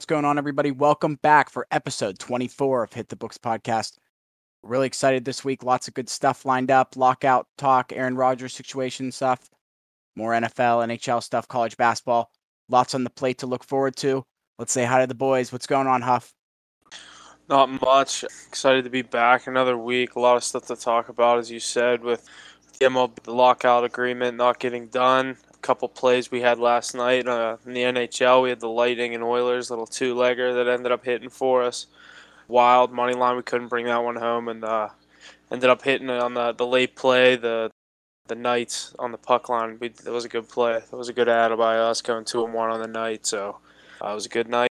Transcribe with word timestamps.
What's 0.00 0.06
going 0.06 0.24
on, 0.24 0.38
everybody? 0.38 0.70
Welcome 0.70 1.16
back 1.16 1.50
for 1.50 1.66
episode 1.70 2.18
24 2.18 2.84
of 2.84 2.92
Hit 2.94 3.10
the 3.10 3.16
Books 3.16 3.36
podcast. 3.36 3.98
Really 4.62 4.86
excited 4.86 5.26
this 5.26 5.44
week. 5.44 5.62
Lots 5.62 5.88
of 5.88 5.94
good 5.94 6.08
stuff 6.08 6.46
lined 6.46 6.70
up. 6.70 6.96
Lockout 6.96 7.48
talk, 7.58 7.92
Aaron 7.92 8.16
Rodgers 8.16 8.54
situation 8.54 9.12
stuff, 9.12 9.50
more 10.16 10.32
NFL, 10.32 10.88
NHL 10.88 11.22
stuff, 11.22 11.46
college 11.48 11.76
basketball. 11.76 12.30
Lots 12.70 12.94
on 12.94 13.04
the 13.04 13.10
plate 13.10 13.36
to 13.40 13.46
look 13.46 13.62
forward 13.62 13.94
to. 13.96 14.24
Let's 14.58 14.72
say 14.72 14.86
hi 14.86 15.02
to 15.02 15.06
the 15.06 15.14
boys. 15.14 15.52
What's 15.52 15.66
going 15.66 15.86
on, 15.86 16.00
Huff? 16.00 16.32
Not 17.50 17.68
much. 17.82 18.24
Excited 18.48 18.84
to 18.84 18.90
be 18.90 19.02
back 19.02 19.48
another 19.48 19.76
week. 19.76 20.14
A 20.14 20.20
lot 20.20 20.38
of 20.38 20.44
stuff 20.44 20.66
to 20.68 20.76
talk 20.76 21.10
about, 21.10 21.38
as 21.38 21.50
you 21.50 21.60
said, 21.60 22.02
with 22.02 22.26
the 22.78 22.86
MLB 22.86 23.22
the 23.24 23.34
lockout 23.34 23.84
agreement 23.84 24.38
not 24.38 24.60
getting 24.60 24.86
done 24.86 25.36
couple 25.60 25.88
plays 25.88 26.30
we 26.30 26.40
had 26.40 26.58
last 26.58 26.94
night 26.94 27.26
uh, 27.26 27.56
in 27.66 27.74
the 27.74 27.82
NHL. 27.82 28.42
We 28.42 28.50
had 28.50 28.60
the 28.60 28.68
Lightning 28.68 29.14
and 29.14 29.22
Oilers 29.22 29.70
little 29.70 29.86
two 29.86 30.14
legger 30.14 30.54
that 30.54 30.70
ended 30.70 30.92
up 30.92 31.04
hitting 31.04 31.28
for 31.28 31.62
us. 31.62 31.86
Wild 32.48 32.92
money 32.92 33.14
line. 33.14 33.36
We 33.36 33.42
couldn't 33.42 33.68
bring 33.68 33.86
that 33.86 34.02
one 34.02 34.16
home, 34.16 34.48
and 34.48 34.64
uh, 34.64 34.88
ended 35.50 35.70
up 35.70 35.82
hitting 35.82 36.10
on 36.10 36.34
the 36.34 36.52
the 36.52 36.66
late 36.66 36.96
play. 36.96 37.36
The 37.36 37.70
the 38.26 38.34
Knights 38.34 38.94
on 38.98 39.12
the 39.12 39.18
puck 39.18 39.48
line. 39.48 39.78
We, 39.80 39.88
that 39.88 40.12
was 40.12 40.24
a 40.24 40.28
good 40.28 40.48
play. 40.48 40.80
That 40.90 40.96
was 40.96 41.08
a 41.08 41.12
good 41.12 41.28
ad 41.28 41.56
by 41.56 41.78
us 41.78 42.00
going 42.00 42.24
two 42.24 42.44
and 42.44 42.54
one 42.54 42.70
on 42.70 42.80
the 42.80 42.88
night. 42.88 43.26
So 43.26 43.58
uh, 44.02 44.10
it 44.10 44.14
was 44.14 44.26
a 44.26 44.30
good 44.30 44.48
night, 44.48 44.70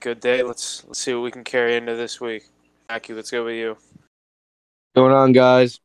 good 0.00 0.20
day. 0.20 0.42
Let's 0.42 0.84
let's 0.86 0.98
see 0.98 1.14
what 1.14 1.22
we 1.22 1.30
can 1.30 1.44
carry 1.44 1.76
into 1.76 1.94
this 1.94 2.20
week. 2.20 2.44
Aki, 2.90 3.14
let's 3.14 3.30
go 3.30 3.44
with 3.44 3.56
you. 3.56 3.76
Going 4.94 5.12
on, 5.12 5.32
guys. 5.32 5.80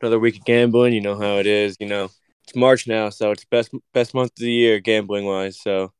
Another 0.00 0.18
week 0.18 0.36
of 0.36 0.44
gambling. 0.44 0.94
You 0.94 1.00
know 1.00 1.18
how 1.18 1.38
it 1.38 1.46
is. 1.46 1.76
You 1.80 1.86
know 1.86 2.10
it's 2.50 2.56
March 2.56 2.88
now, 2.88 3.10
so 3.10 3.30
it's 3.30 3.44
best 3.44 3.70
best 3.94 4.12
month 4.12 4.32
of 4.32 4.38
the 4.38 4.50
year 4.50 4.80
gambling 4.80 5.24
wise. 5.24 5.60
So 5.60 5.92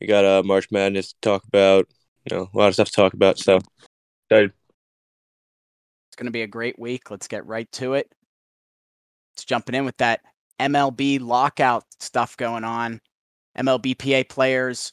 we 0.00 0.06
got 0.06 0.24
uh, 0.24 0.42
March 0.44 0.68
Madness 0.70 1.08
to 1.08 1.18
talk 1.22 1.44
about. 1.44 1.88
You 2.24 2.36
know, 2.36 2.48
a 2.52 2.56
lot 2.56 2.68
of 2.68 2.74
stuff 2.74 2.88
to 2.88 2.94
talk 2.94 3.14
about. 3.14 3.38
So 3.38 3.58
excited. 4.30 4.52
It's 6.08 6.16
going 6.16 6.26
to 6.26 6.32
be 6.32 6.42
a 6.42 6.46
great 6.46 6.78
week. 6.78 7.10
Let's 7.10 7.26
get 7.26 7.46
right 7.46 7.70
to 7.72 7.94
it. 7.94 8.12
It's 9.34 9.44
jumping 9.44 9.74
in 9.74 9.84
with 9.84 9.96
that 9.96 10.20
MLB 10.60 11.20
lockout 11.20 11.84
stuff 11.98 12.36
going 12.36 12.62
on. 12.62 13.00
MLBPA 13.58 14.28
players, 14.28 14.92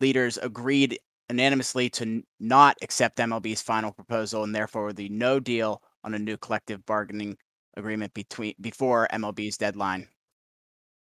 leaders 0.00 0.36
agreed 0.36 0.98
unanimously 1.30 1.88
to 1.88 2.22
not 2.40 2.76
accept 2.82 3.18
MLB's 3.18 3.62
final 3.62 3.90
proposal 3.90 4.44
and 4.44 4.54
therefore 4.54 4.92
the 4.92 5.08
no 5.08 5.40
deal 5.40 5.80
on 6.04 6.12
a 6.12 6.18
new 6.18 6.36
collective 6.36 6.84
bargaining 6.84 7.38
agreement 7.78 8.12
between 8.12 8.54
before 8.60 9.08
MLB's 9.10 9.56
deadline. 9.56 10.08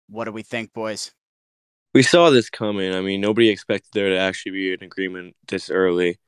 What 0.09 0.25
do 0.25 0.33
we 0.33 0.43
think, 0.43 0.73
boys? 0.73 1.13
We 1.95 2.03
saw 2.03 2.31
this 2.31 2.51
coming. 2.51 2.95
I 2.95 3.01
mean, 3.01 3.21
nobody 3.21 3.49
expected 3.49 3.91
there 3.93 4.11
to 4.11 4.19
actually 4.19 4.53
be 4.53 4.75
an 4.75 4.85
agreement 4.85 5.37
this 5.49 5.71
early. 5.71 6.19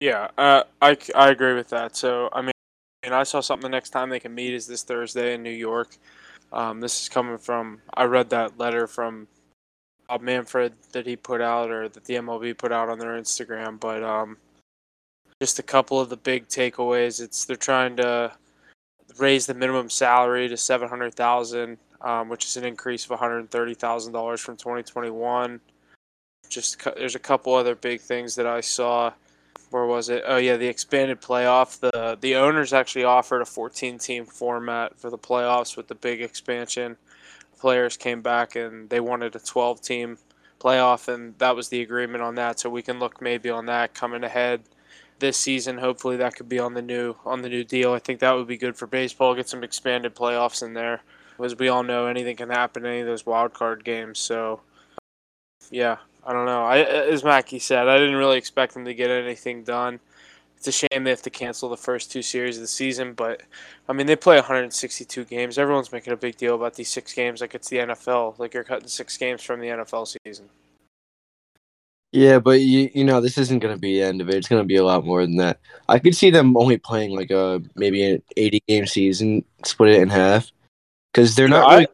Yeah, 0.00 0.28
uh, 0.36 0.64
I, 0.82 0.96
I 1.14 1.30
agree 1.30 1.54
with 1.54 1.70
that. 1.70 1.96
So, 1.96 2.28
I 2.32 2.42
mean, 2.42 2.52
and 3.02 3.14
I 3.14 3.22
saw 3.22 3.40
something 3.40 3.70
the 3.70 3.74
next 3.74 3.90
time 3.90 4.10
they 4.10 4.20
can 4.20 4.34
meet 4.34 4.54
is 4.54 4.66
this 4.66 4.82
Thursday 4.82 5.34
in 5.34 5.42
New 5.42 5.50
York. 5.50 5.96
Um, 6.52 6.80
this 6.80 7.02
is 7.02 7.08
coming 7.08 7.38
from, 7.38 7.80
I 7.94 8.04
read 8.04 8.30
that 8.30 8.58
letter 8.58 8.86
from 8.86 9.28
Bob 10.08 10.22
Manfred 10.22 10.74
that 10.92 11.06
he 11.06 11.16
put 11.16 11.40
out 11.40 11.70
or 11.70 11.88
that 11.88 12.04
the 12.04 12.14
MLB 12.14 12.56
put 12.56 12.72
out 12.72 12.88
on 12.88 12.98
their 12.98 13.18
Instagram. 13.20 13.80
But 13.80 14.02
um, 14.02 14.36
just 15.40 15.58
a 15.58 15.62
couple 15.62 16.00
of 16.00 16.08
the 16.08 16.16
big 16.16 16.48
takeaways. 16.48 17.20
It's 17.20 17.44
they're 17.44 17.56
trying 17.56 17.96
to 17.96 18.32
raise 19.18 19.46
the 19.46 19.54
minimum 19.54 19.90
salary 19.90 20.48
to 20.48 20.56
700000 20.56 21.78
um, 22.00 22.28
which 22.28 22.44
is 22.44 22.56
an 22.56 22.64
increase 22.64 23.04
of 23.04 23.18
$130,000 23.18 24.38
from 24.38 24.56
2021. 24.56 25.60
Just 26.48 26.82
there's 26.96 27.14
a 27.14 27.20
couple 27.20 27.54
other 27.54 27.74
big 27.74 28.00
things 28.00 28.34
that 28.36 28.46
I 28.46 28.60
saw. 28.60 29.12
Where 29.70 29.86
was 29.86 30.08
it? 30.08 30.22
Oh 30.26 30.36
yeah, 30.36 30.56
the 30.56 30.68
expanded 30.68 31.20
playoff. 31.20 31.80
The 31.80 32.18
the 32.20 32.36
owners 32.36 32.72
actually 32.72 33.04
offered 33.04 33.40
a 33.40 33.46
14 33.46 33.98
team 33.98 34.26
format 34.26 34.98
for 34.98 35.10
the 35.10 35.18
playoffs 35.18 35.76
with 35.76 35.88
the 35.88 35.94
big 35.94 36.20
expansion. 36.20 36.96
Players 37.58 37.96
came 37.96 38.20
back 38.20 38.56
and 38.56 38.90
they 38.90 39.00
wanted 39.00 39.34
a 39.34 39.40
12 39.40 39.80
team 39.80 40.18
playoff, 40.60 41.12
and 41.12 41.36
that 41.38 41.56
was 41.56 41.68
the 41.68 41.80
agreement 41.82 42.22
on 42.22 42.34
that. 42.36 42.60
So 42.60 42.70
we 42.70 42.82
can 42.82 42.98
look 42.98 43.20
maybe 43.20 43.50
on 43.50 43.66
that 43.66 43.94
coming 43.94 44.22
ahead 44.22 44.62
this 45.18 45.36
season. 45.36 45.78
Hopefully 45.78 46.16
that 46.18 46.34
could 46.34 46.48
be 46.48 46.58
on 46.58 46.74
the 46.74 46.82
new 46.82 47.16
on 47.24 47.42
the 47.42 47.48
new 47.48 47.64
deal. 47.64 47.92
I 47.92 47.98
think 47.98 48.20
that 48.20 48.32
would 48.32 48.46
be 48.46 48.56
good 48.56 48.76
for 48.76 48.86
baseball. 48.86 49.34
Get 49.34 49.48
some 49.48 49.64
expanded 49.64 50.14
playoffs 50.14 50.62
in 50.62 50.74
there 50.74 51.02
as 51.42 51.56
we 51.56 51.68
all 51.68 51.82
know, 51.82 52.06
anything 52.06 52.36
can 52.36 52.50
happen 52.50 52.84
in 52.84 52.92
any 52.92 53.00
of 53.00 53.06
those 53.06 53.26
wild 53.26 53.54
card 53.54 53.84
games. 53.84 54.18
So, 54.18 54.60
yeah, 55.70 55.96
I 56.24 56.32
don't 56.32 56.46
know. 56.46 56.64
I, 56.64 56.78
as 56.78 57.24
Mackie 57.24 57.58
said, 57.58 57.88
I 57.88 57.98
didn't 57.98 58.16
really 58.16 58.38
expect 58.38 58.74
them 58.74 58.84
to 58.84 58.94
get 58.94 59.10
anything 59.10 59.62
done. 59.62 60.00
It's 60.56 60.68
a 60.68 60.72
shame 60.72 61.04
they 61.04 61.10
have 61.10 61.20
to 61.22 61.30
cancel 61.30 61.68
the 61.68 61.76
first 61.76 62.10
two 62.10 62.22
series 62.22 62.56
of 62.56 62.62
the 62.62 62.68
season, 62.68 63.12
but 63.12 63.42
I 63.86 63.92
mean 63.92 64.06
they 64.06 64.16
play 64.16 64.36
162 64.36 65.24
games. 65.26 65.58
Everyone's 65.58 65.92
making 65.92 66.14
a 66.14 66.16
big 66.16 66.38
deal 66.38 66.54
about 66.54 66.74
these 66.74 66.88
six 66.88 67.12
games, 67.12 67.42
like 67.42 67.54
it's 67.54 67.68
the 67.68 67.78
NFL. 67.78 68.38
Like 68.38 68.54
you're 68.54 68.64
cutting 68.64 68.88
six 68.88 69.16
games 69.18 69.42
from 69.42 69.60
the 69.60 69.66
NFL 69.66 70.16
season. 70.24 70.48
Yeah, 72.12 72.38
but 72.38 72.60
you 72.60 72.90
you 72.94 73.04
know 73.04 73.20
this 73.20 73.36
isn't 73.36 73.58
gonna 73.58 73.76
be 73.76 73.98
the 73.98 74.06
end 74.06 74.22
of 74.22 74.30
it. 74.30 74.36
It's 74.36 74.48
gonna 74.48 74.64
be 74.64 74.76
a 74.76 74.84
lot 74.84 75.04
more 75.04 75.20
than 75.20 75.36
that. 75.36 75.58
I 75.88 75.98
could 75.98 76.16
see 76.16 76.30
them 76.30 76.56
only 76.56 76.78
playing 76.78 77.14
like 77.14 77.30
a 77.30 77.60
maybe 77.74 78.02
an 78.04 78.22
80 78.36 78.62
game 78.66 78.86
season, 78.86 79.44
split 79.64 79.96
it 79.96 80.00
in 80.00 80.08
half, 80.08 80.50
because 81.14 81.36
they're 81.36 81.48
not. 81.48 81.70
Really, 81.70 81.86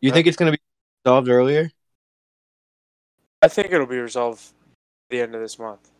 you 0.00 0.10
think 0.10 0.26
it's 0.26 0.36
going 0.36 0.52
to 0.52 0.58
be 0.58 0.62
resolved 1.04 1.28
earlier? 1.28 1.70
I 3.42 3.48
think 3.48 3.72
it'll 3.72 3.86
be 3.86 3.98
resolved 3.98 4.42
the 5.10 5.20
end 5.20 5.34
of 5.34 5.40
this 5.40 5.58
month. 5.58 5.90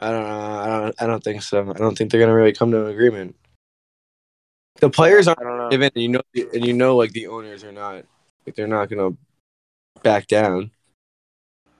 I 0.00 0.10
don't 0.10 0.22
know. 0.22 0.28
I 0.28 0.80
don't. 0.80 1.02
I 1.02 1.06
don't 1.06 1.22
think 1.22 1.42
so. 1.42 1.70
I 1.70 1.74
don't 1.74 1.96
think 1.96 2.10
they're 2.10 2.20
going 2.20 2.28
to 2.28 2.34
really 2.34 2.52
come 2.52 2.70
to 2.72 2.84
an 2.84 2.90
agreement. 2.90 3.36
The 4.80 4.90
players 4.90 5.28
aren't 5.28 5.70
given, 5.70 5.90
and 5.94 6.02
you 6.02 6.08
know, 6.08 6.22
and 6.34 6.66
you 6.66 6.72
know, 6.72 6.96
like 6.96 7.12
the 7.12 7.28
owners 7.28 7.62
are 7.62 7.72
not. 7.72 8.04
Like 8.44 8.56
they're 8.56 8.66
not 8.66 8.88
going 8.88 9.12
to 9.12 9.18
back 10.02 10.26
down. 10.26 10.72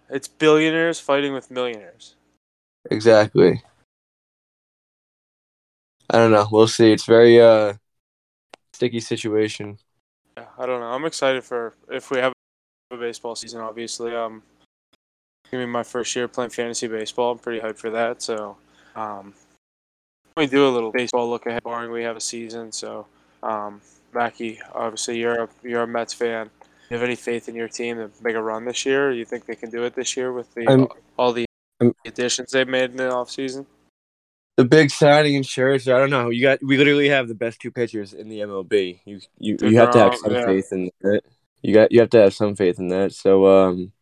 It's 0.08 0.28
billionaires 0.28 1.00
fighting 1.00 1.32
with 1.32 1.50
millionaires. 1.50 2.14
Exactly. 2.90 3.62
I 6.10 6.18
don't 6.18 6.30
know. 6.30 6.46
We'll 6.50 6.68
see. 6.68 6.92
It's 6.92 7.06
very 7.06 7.40
uh 7.40 7.74
sticky 8.74 9.00
situation. 9.00 9.78
Yeah, 10.36 10.46
I 10.58 10.66
don't 10.66 10.80
know. 10.80 10.86
I'm 10.86 11.04
excited 11.04 11.44
for 11.44 11.74
if 11.90 12.10
we 12.10 12.18
have 12.18 12.32
a 12.90 12.96
baseball 12.96 13.36
season. 13.36 13.60
Obviously, 13.60 14.14
um, 14.14 14.42
gonna 15.50 15.64
be 15.64 15.70
my 15.70 15.82
first 15.82 16.14
year 16.16 16.28
playing 16.28 16.50
fantasy 16.50 16.88
baseball. 16.88 17.32
I'm 17.32 17.38
pretty 17.38 17.60
hyped 17.60 17.78
for 17.78 17.90
that. 17.90 18.22
So, 18.22 18.56
um, 18.96 19.34
we 20.36 20.46
do 20.46 20.66
a 20.66 20.70
little 20.70 20.90
baseball 20.90 21.30
look 21.30 21.46
ahead, 21.46 21.62
barring 21.62 21.92
we 21.92 22.02
have 22.02 22.16
a 22.16 22.20
season. 22.20 22.72
So, 22.72 23.06
um, 23.42 23.80
Mackie, 24.12 24.60
obviously 24.72 25.18
you're 25.18 25.44
a 25.44 25.48
you're 25.62 25.82
a 25.82 25.86
Mets 25.86 26.12
fan. 26.12 26.46
Do 26.46 26.70
you 26.90 26.96
have 26.96 27.04
any 27.04 27.16
faith 27.16 27.48
in 27.48 27.54
your 27.54 27.68
team 27.68 27.96
to 27.96 28.10
make 28.22 28.34
a 28.34 28.42
run 28.42 28.64
this 28.64 28.84
year? 28.84 29.12
you 29.12 29.24
think 29.24 29.46
they 29.46 29.54
can 29.54 29.70
do 29.70 29.84
it 29.84 29.94
this 29.94 30.16
year 30.16 30.32
with 30.32 30.52
the 30.54 30.88
all 31.16 31.32
the 31.32 31.46
additions 32.04 32.50
they've 32.50 32.68
made 32.68 32.90
in 32.90 32.96
the 32.96 33.04
offseason? 33.04 33.66
The 34.56 34.64
big 34.64 34.90
signing 34.90 35.34
in 35.34 35.42
Scherzer. 35.42 35.94
I 35.94 35.98
don't 35.98 36.10
know. 36.10 36.30
You 36.30 36.42
got 36.42 36.62
we 36.62 36.76
literally 36.76 37.08
have 37.08 37.28
the 37.28 37.34
best 37.34 37.60
two 37.60 37.70
pitchers 37.70 38.12
in 38.12 38.28
the 38.28 38.40
MLB. 38.40 39.00
You 39.04 39.20
you, 39.38 39.56
you 39.60 39.78
have 39.78 39.90
to 39.92 39.98
have 39.98 40.16
some 40.16 40.32
yeah. 40.32 40.46
faith 40.46 40.72
in 40.72 40.90
that. 41.02 41.22
You 41.62 41.74
got 41.74 41.92
you 41.92 42.00
have 42.00 42.10
to 42.10 42.20
have 42.20 42.34
some 42.34 42.54
faith 42.54 42.78
in 42.78 42.88
that. 42.88 43.12
So 43.12 43.46
um, 43.46 43.92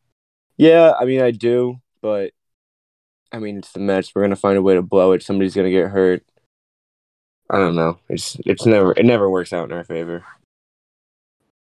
yeah, 0.57 0.93
I 0.99 1.05
mean 1.05 1.23
I 1.23 1.31
do, 1.31 1.81
but 2.01 2.33
I 3.33 3.39
mean 3.39 3.59
it's 3.59 3.73
the 3.73 3.81
Mets. 3.81 4.15
We're 4.15 4.23
gonna 4.23 4.37
find 4.37 4.59
a 4.59 4.63
way 4.63 4.75
to 4.75 4.83
blow 4.83 5.13
it. 5.13 5.23
Somebody's 5.23 5.55
gonna 5.55 5.71
get 5.71 5.91
hurt. 5.91 6.25
I 7.51 7.59
don't 7.59 7.77
know. 7.77 7.99
It's 8.09 8.37
it's 8.45 8.67
never 8.67 8.93
it 8.93 9.07
never 9.07 9.31
works 9.31 9.53
out 9.53 9.71
in 9.71 9.77
our 9.77 9.85
favor. 9.85 10.25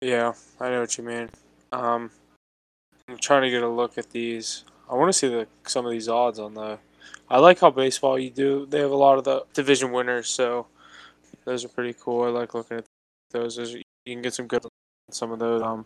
Yeah, 0.01 0.33
I 0.59 0.71
know 0.71 0.81
what 0.81 0.97
you 0.97 1.05
mean. 1.05 1.29
Um, 1.73 2.11
I'm 3.09 3.19
trying 3.19 3.43
to 3.43 3.51
get 3.51 3.63
a 3.63 3.69
look 3.69 3.99
at 3.99 4.11
these. 4.11 4.65
I 4.91 4.95
want 4.95 5.11
to 5.11 5.13
see 5.13 5.29
the 5.29 5.47
some 5.67 5.85
of 5.85 5.93
these 5.93 6.09
odds 6.09 6.39
on 6.39 6.55
the 6.55 6.79
I 7.29 7.39
like 7.39 7.61
how 7.61 7.71
baseball 7.71 8.19
you 8.19 8.31
do. 8.31 8.67
They 8.67 8.81
have 8.81 8.91
a 8.91 8.97
lot 8.97 9.19
of 9.19 9.25
the 9.25 9.45
division 9.55 9.93
winners, 9.93 10.29
so 10.29 10.67
those 11.45 11.65
are 11.65 11.69
pretty 11.69 11.95
cool. 12.01 12.25
I 12.25 12.29
like 12.29 12.55
looking 12.55 12.79
at 12.79 12.85
those. 13.31 13.57
You 13.57 13.83
can 14.07 14.23
get 14.23 14.35
some 14.35 14.47
good 14.47 14.65
some 15.11 15.33
of 15.33 15.39
those. 15.39 15.63
Um, 15.63 15.85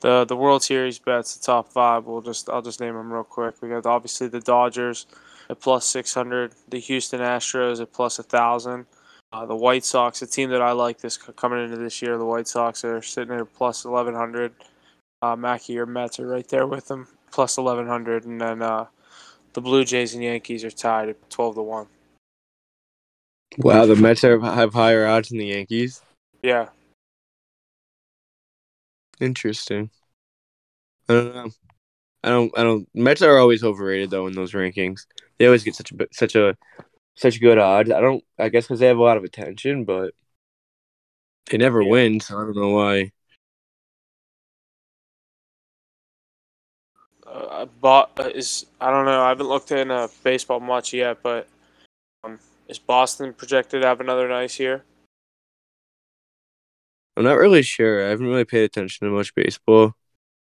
the 0.00 0.24
the 0.24 0.36
World 0.36 0.62
Series 0.62 0.98
bets, 0.98 1.36
the 1.36 1.44
top 1.44 1.72
five. 1.72 2.06
We'll 2.06 2.20
just 2.20 2.48
I'll 2.48 2.62
just 2.62 2.80
name 2.80 2.94
them 2.94 3.12
real 3.12 3.24
quick. 3.24 3.62
We 3.62 3.68
got 3.68 3.86
obviously 3.86 4.28
the 4.28 4.40
Dodgers 4.40 5.06
at 5.48 5.60
plus 5.60 5.86
six 5.86 6.12
hundred, 6.12 6.52
the 6.68 6.78
Houston 6.78 7.20
Astros 7.20 7.80
at 7.80 7.92
plus 7.92 8.18
a 8.18 8.22
thousand. 8.22 8.86
Uh, 9.32 9.46
the 9.46 9.56
White 9.56 9.84
Sox, 9.84 10.22
a 10.22 10.26
team 10.26 10.50
that 10.50 10.62
I 10.62 10.72
like 10.72 10.98
this 10.98 11.16
coming 11.16 11.64
into 11.64 11.76
this 11.76 12.00
year, 12.00 12.16
the 12.18 12.24
White 12.24 12.46
Sox 12.46 12.84
are 12.84 13.02
sitting 13.02 13.34
at 13.34 13.52
plus 13.54 13.84
eleven 13.84 14.14
hundred. 14.14 14.52
Uh, 15.22 15.34
Mackie 15.34 15.78
or 15.78 15.86
Mets 15.86 16.20
are 16.20 16.26
right 16.26 16.46
there 16.48 16.66
with 16.66 16.86
them, 16.88 17.08
plus 17.32 17.58
eleven 17.58 17.86
hundred, 17.86 18.26
and 18.26 18.40
then 18.40 18.62
uh, 18.62 18.86
the 19.54 19.60
Blue 19.60 19.84
Jays 19.84 20.14
and 20.14 20.22
Yankees 20.22 20.64
are 20.64 20.70
tied 20.70 21.08
at 21.08 21.30
twelve 21.30 21.54
to 21.54 21.62
one. 21.62 21.86
Wow, 23.58 23.86
the 23.86 23.96
Mets 23.96 24.22
have, 24.22 24.42
have 24.42 24.74
higher 24.74 25.06
odds 25.06 25.28
than 25.28 25.38
the 25.38 25.46
Yankees. 25.46 26.02
Yeah. 26.42 26.68
Interesting. 29.20 29.90
I 31.08 31.12
don't 31.12 31.34
know. 31.34 31.50
I 32.24 32.28
don't. 32.30 32.58
I 32.58 32.62
don't. 32.62 32.88
Mets 32.94 33.22
are 33.22 33.38
always 33.38 33.62
overrated 33.62 34.10
though 34.10 34.26
in 34.26 34.34
those 34.34 34.52
rankings. 34.52 35.06
They 35.38 35.46
always 35.46 35.62
get 35.62 35.74
such 35.76 35.92
a 35.92 36.08
such 36.10 36.34
a 36.34 36.56
such 37.14 37.40
good 37.40 37.58
odds. 37.58 37.90
I 37.90 38.00
don't. 38.00 38.24
I 38.38 38.48
guess 38.48 38.64
because 38.64 38.80
they 38.80 38.86
have 38.86 38.98
a 38.98 39.02
lot 39.02 39.16
of 39.16 39.24
attention, 39.24 39.84
but 39.84 40.14
they 41.50 41.58
never 41.58 41.82
yeah. 41.82 41.90
win. 41.90 42.20
So 42.20 42.36
I 42.36 42.44
don't 42.44 42.56
know 42.56 42.70
why. 42.70 43.12
Uh, 47.82 48.06
is 48.34 48.66
I 48.80 48.90
don't 48.90 49.06
know. 49.06 49.22
I 49.22 49.28
haven't 49.28 49.48
looked 49.48 49.72
in 49.72 49.90
uh, 49.90 50.08
baseball 50.22 50.60
much 50.60 50.92
yet, 50.92 51.18
but 51.22 51.48
um, 52.22 52.38
is 52.68 52.78
Boston 52.78 53.32
projected 53.32 53.82
to 53.82 53.88
have 53.88 54.00
another 54.00 54.28
nice 54.28 54.58
year? 54.58 54.84
I'm 57.16 57.24
not 57.24 57.38
really 57.38 57.62
sure. 57.62 58.04
I 58.04 58.10
haven't 58.10 58.26
really 58.26 58.44
paid 58.44 58.64
attention 58.64 59.06
to 59.06 59.12
much 59.12 59.34
baseball. 59.34 59.94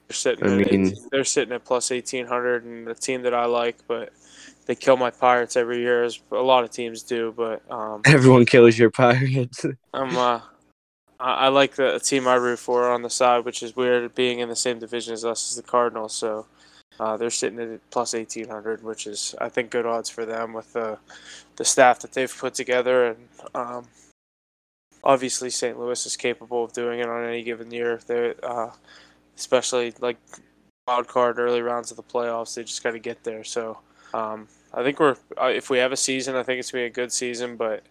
They're 0.09 0.15
sitting. 0.15 0.47
I 0.47 0.61
at, 0.61 0.73
mean, 0.73 0.95
they're 1.13 1.25
sitting 1.25 1.55
at 1.55 1.65
plus 1.65 1.91
eighteen 1.91 2.27
hundred, 2.27 2.65
and 2.65 2.87
the 2.87 2.95
team 2.95 3.23
that 3.23 3.35
I 3.35 3.45
like, 3.45 3.77
but 3.87 4.13
they 4.67 4.75
kill 4.75 4.97
my 4.97 5.11
Pirates 5.11 5.57
every 5.57 5.81
year, 5.81 6.05
as 6.05 6.21
a 6.33 6.37
lot 6.37 6.65
of 6.65 6.71
teams 6.71 7.03
do. 7.03 7.33
But 7.37 7.63
um, 7.71 8.03
everyone 8.07 8.47
kills 8.47 8.79
your 8.79 8.91
Pirates. 8.91 9.65
I'm. 9.95 10.17
Uh, 10.17 10.41
I 11.21 11.49
like 11.49 11.75
the 11.75 11.99
team 11.99 12.29
I 12.29 12.37
root 12.37 12.61
for 12.61 12.89
on 12.89 13.03
the 13.03 13.11
side, 13.11 13.45
which 13.45 13.61
is 13.65 13.75
weird, 13.75 14.15
being 14.15 14.39
in 14.39 14.49
the 14.49 14.55
same 14.55 14.79
division 14.79 15.15
as 15.15 15.25
us 15.25 15.51
as 15.51 15.57
the 15.57 15.65
Cardinals. 15.65 16.15
So 16.15 16.47
uh, 17.00 17.17
they're 17.17 17.31
sitting 17.31 17.61
at 17.61 17.91
plus 17.91 18.15
eighteen 18.15 18.49
hundred, 18.49 18.83
which 18.83 19.06
is 19.06 19.35
I 19.41 19.49
think 19.49 19.71
good 19.71 19.87
odds 19.87 20.09
for 20.09 20.25
them 20.25 20.53
with 20.53 20.73
the 20.73 20.99
the 21.56 21.65
staff 21.65 22.00
that 22.00 22.12
they've 22.12 22.37
put 22.37 22.55
together, 22.55 23.09
and 23.09 23.29
um, 23.55 23.87
obviously 25.05 25.50
St. 25.50 25.79
Louis 25.79 26.06
is 26.06 26.17
capable 26.17 26.65
of 26.65 26.73
doing 26.73 27.00
it 27.00 27.09
on 27.09 27.25
any 27.25 27.43
given 27.43 27.71
year. 27.71 28.00
They, 28.06 28.35
uh, 28.43 28.71
especially 29.37 29.95
like 30.00 30.19
wild 30.87 31.06
card 31.06 31.39
early 31.39 31.62
rounds 31.62 31.91
of 31.91 31.97
the 31.97 32.03
playoffs, 32.03 32.55
they 32.55 32.65
just 32.65 32.83
got 32.83 32.93
to 32.93 32.99
get 32.99 33.23
there. 33.23 33.45
So 33.45 33.79
um, 34.15 34.49
I 34.73 34.83
think 34.83 34.99
we're 34.99 35.17
uh, 35.41 35.47
if 35.47 35.71
we 35.71 35.79
have 35.79 35.93
a 35.93 35.97
season, 35.97 36.35
I 36.35 36.43
think 36.43 36.59
it's 36.59 36.71
gonna 36.71 36.85
be 36.85 36.87
a 36.87 36.91
good 36.91 37.12
season. 37.12 37.56
But 37.56 37.83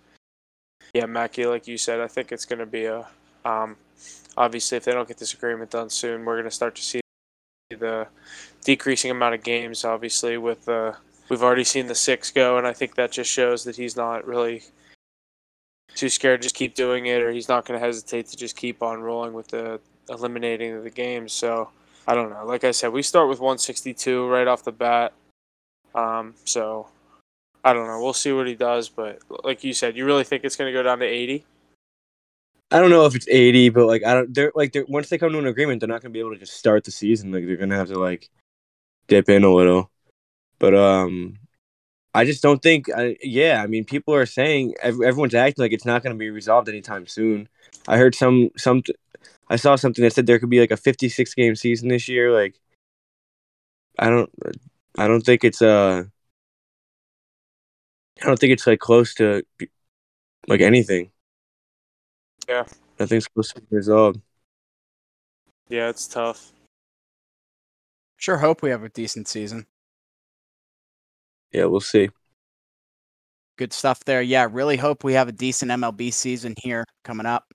yeah, 0.93 1.05
Mackie, 1.05 1.45
like 1.45 1.67
you 1.67 1.77
said, 1.77 1.99
I 1.99 2.07
think 2.07 2.31
it's 2.31 2.45
gonna 2.45 2.65
be 2.65 2.85
a 2.85 3.07
um, 3.45 3.77
obviously 4.35 4.77
if 4.77 4.83
they 4.83 4.91
don't 4.91 5.07
get 5.07 5.17
this 5.17 5.33
agreement 5.33 5.71
done 5.71 5.89
soon, 5.89 6.25
we're 6.25 6.37
gonna 6.37 6.51
start 6.51 6.75
to 6.75 6.81
see 6.81 6.99
the 7.79 8.07
decreasing 8.63 9.11
amount 9.11 9.35
of 9.35 9.43
games. 9.43 9.85
Obviously, 9.85 10.37
with 10.37 10.67
uh, 10.67 10.93
we've 11.29 11.43
already 11.43 11.63
seen 11.63 11.87
the 11.87 11.95
six 11.95 12.31
go, 12.31 12.57
and 12.57 12.67
I 12.67 12.73
think 12.73 12.95
that 12.95 13.11
just 13.11 13.31
shows 13.31 13.63
that 13.63 13.75
he's 13.75 13.95
not 13.95 14.27
really 14.27 14.63
too 15.95 16.09
scared 16.09 16.41
to 16.41 16.45
just 16.45 16.55
keep 16.55 16.75
doing 16.75 17.07
it, 17.07 17.21
or 17.21 17.31
he's 17.31 17.49
not 17.49 17.65
going 17.65 17.79
to 17.79 17.85
hesitate 17.85 18.27
to 18.27 18.37
just 18.37 18.55
keep 18.55 18.83
on 18.83 19.01
rolling 19.01 19.33
with 19.33 19.47
the 19.47 19.79
eliminating 20.09 20.73
of 20.73 20.83
the 20.83 20.89
games. 20.89 21.33
So 21.33 21.69
I 22.07 22.15
don't 22.15 22.29
know. 22.29 22.45
Like 22.45 22.63
I 22.63 22.71
said, 22.71 22.93
we 22.93 23.01
start 23.01 23.29
with 23.29 23.39
162 23.39 24.27
right 24.27 24.47
off 24.47 24.63
the 24.63 24.71
bat. 24.71 25.13
Um, 25.95 26.35
so 26.45 26.87
I 27.63 27.73
don't 27.73 27.87
know. 27.87 28.01
We'll 28.01 28.13
see 28.13 28.31
what 28.31 28.47
he 28.47 28.55
does, 28.55 28.87
but 28.87 29.19
like 29.43 29.63
you 29.63 29.73
said, 29.73 29.97
you 29.97 30.05
really 30.05 30.23
think 30.23 30.43
it's 30.43 30.55
going 30.55 30.71
to 30.71 30.77
go 30.77 30.83
down 30.83 30.99
to 30.99 31.05
80? 31.05 31.45
I 32.69 32.79
don't 32.81 32.89
know 32.89 33.05
if 33.05 33.15
it's 33.15 33.27
80, 33.29 33.69
but 33.69 33.85
like 33.85 34.03
I 34.03 34.13
don't. 34.13 34.33
They're 34.33 34.51
like 34.53 34.73
they're, 34.73 34.85
once 34.87 35.09
they 35.09 35.17
come 35.17 35.31
to 35.31 35.39
an 35.39 35.47
agreement, 35.47 35.79
they're 35.79 35.87
not 35.87 36.01
gonna 36.01 36.11
be 36.11 36.19
able 36.19 36.33
to 36.33 36.39
just 36.39 36.53
start 36.53 36.83
the 36.83 36.91
season. 36.91 37.31
Like 37.31 37.45
they're 37.45 37.55
gonna 37.55 37.77
have 37.77 37.87
to 37.87 37.99
like 37.99 38.29
dip 39.07 39.29
in 39.29 39.43
a 39.43 39.53
little. 39.53 39.89
But 40.59 40.75
um, 40.75 41.39
I 42.13 42.25
just 42.25 42.43
don't 42.43 42.61
think. 42.61 42.89
I, 42.95 43.15
yeah, 43.23 43.61
I 43.63 43.67
mean, 43.67 43.85
people 43.85 44.13
are 44.13 44.25
saying 44.25 44.75
everyone's 44.81 45.35
acting 45.35 45.63
like 45.63 45.71
it's 45.71 45.85
not 45.85 46.03
gonna 46.03 46.15
be 46.15 46.29
resolved 46.29 46.67
anytime 46.67 47.07
soon. 47.07 47.47
I 47.87 47.97
heard 47.97 48.15
some 48.15 48.49
some. 48.57 48.83
I 49.49 49.55
saw 49.55 49.77
something 49.77 50.03
that 50.03 50.13
said 50.13 50.27
there 50.27 50.39
could 50.39 50.49
be 50.49 50.59
like 50.59 50.71
a 50.71 50.77
56 50.77 51.33
game 51.35 51.55
season 51.55 51.87
this 51.87 52.09
year. 52.09 52.33
Like, 52.33 52.55
I 53.97 54.09
don't. 54.09 54.29
I 54.97 55.07
don't 55.07 55.21
think 55.21 55.45
it's 55.45 55.61
uh. 55.61 56.03
I 58.21 58.25
don't 58.25 58.39
think 58.39 58.51
it's 58.51 58.67
like 58.67 58.79
close 58.79 59.13
to 59.15 59.43
like 60.47 60.61
anything. 60.61 61.11
Yeah. 62.47 62.63
Nothing's 62.99 63.25
supposed 63.25 63.55
to 63.55 63.61
be 63.61 63.75
resolved. 63.75 64.21
Yeah, 65.69 65.89
it's 65.89 66.07
tough. 66.07 66.53
Sure 68.17 68.37
hope 68.37 68.61
we 68.61 68.69
have 68.69 68.83
a 68.83 68.89
decent 68.89 69.27
season. 69.27 69.67
Yeah, 71.51 71.65
we'll 71.65 71.79
see. 71.79 72.09
Good 73.57 73.73
stuff 73.73 74.03
there. 74.05 74.21
Yeah, 74.21 74.47
really 74.51 74.77
hope 74.77 75.03
we 75.03 75.13
have 75.13 75.27
a 75.27 75.31
decent 75.31 75.71
MLB 75.71 76.13
season 76.13 76.53
here 76.61 76.85
coming 77.03 77.25
up. 77.25 77.45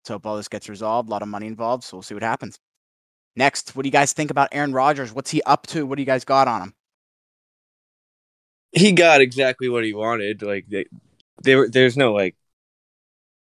Let's 0.00 0.08
hope 0.08 0.26
all 0.26 0.36
this 0.36 0.48
gets 0.48 0.68
resolved. 0.68 1.08
A 1.08 1.12
lot 1.12 1.22
of 1.22 1.28
money 1.28 1.46
involved, 1.46 1.84
so 1.84 1.96
we'll 1.96 2.02
see 2.02 2.14
what 2.14 2.22
happens. 2.22 2.58
Next, 3.36 3.76
what 3.76 3.82
do 3.82 3.86
you 3.86 3.92
guys 3.92 4.12
think 4.12 4.30
about 4.30 4.48
Aaron 4.52 4.72
Rodgers? 4.72 5.12
What's 5.12 5.30
he 5.30 5.42
up 5.42 5.66
to? 5.68 5.86
What 5.86 5.96
do 5.96 6.02
you 6.02 6.06
guys 6.06 6.24
got 6.24 6.48
on 6.48 6.62
him? 6.62 6.74
He 8.72 8.92
got 8.92 9.20
exactly 9.20 9.68
what 9.68 9.84
he 9.84 9.92
wanted. 9.92 10.42
Like 10.42 10.66
they, 10.68 10.86
there, 11.42 11.68
there's 11.68 11.96
no 11.96 12.12
like 12.12 12.36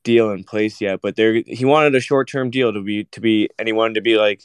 deal 0.05 0.31
in 0.31 0.45
place 0.45 0.79
yet, 0.79 1.01
but 1.01 1.17
there 1.17 1.43
he 1.45 1.65
wanted 1.65 1.93
a 1.93 1.99
short 1.99 2.29
term 2.29 2.49
deal 2.49 2.71
to 2.71 2.81
be 2.81 3.03
to 3.05 3.19
be 3.19 3.49
and 3.59 3.67
he 3.67 3.73
wanted 3.73 3.95
to 3.95 4.01
be 4.01 4.17
like 4.17 4.41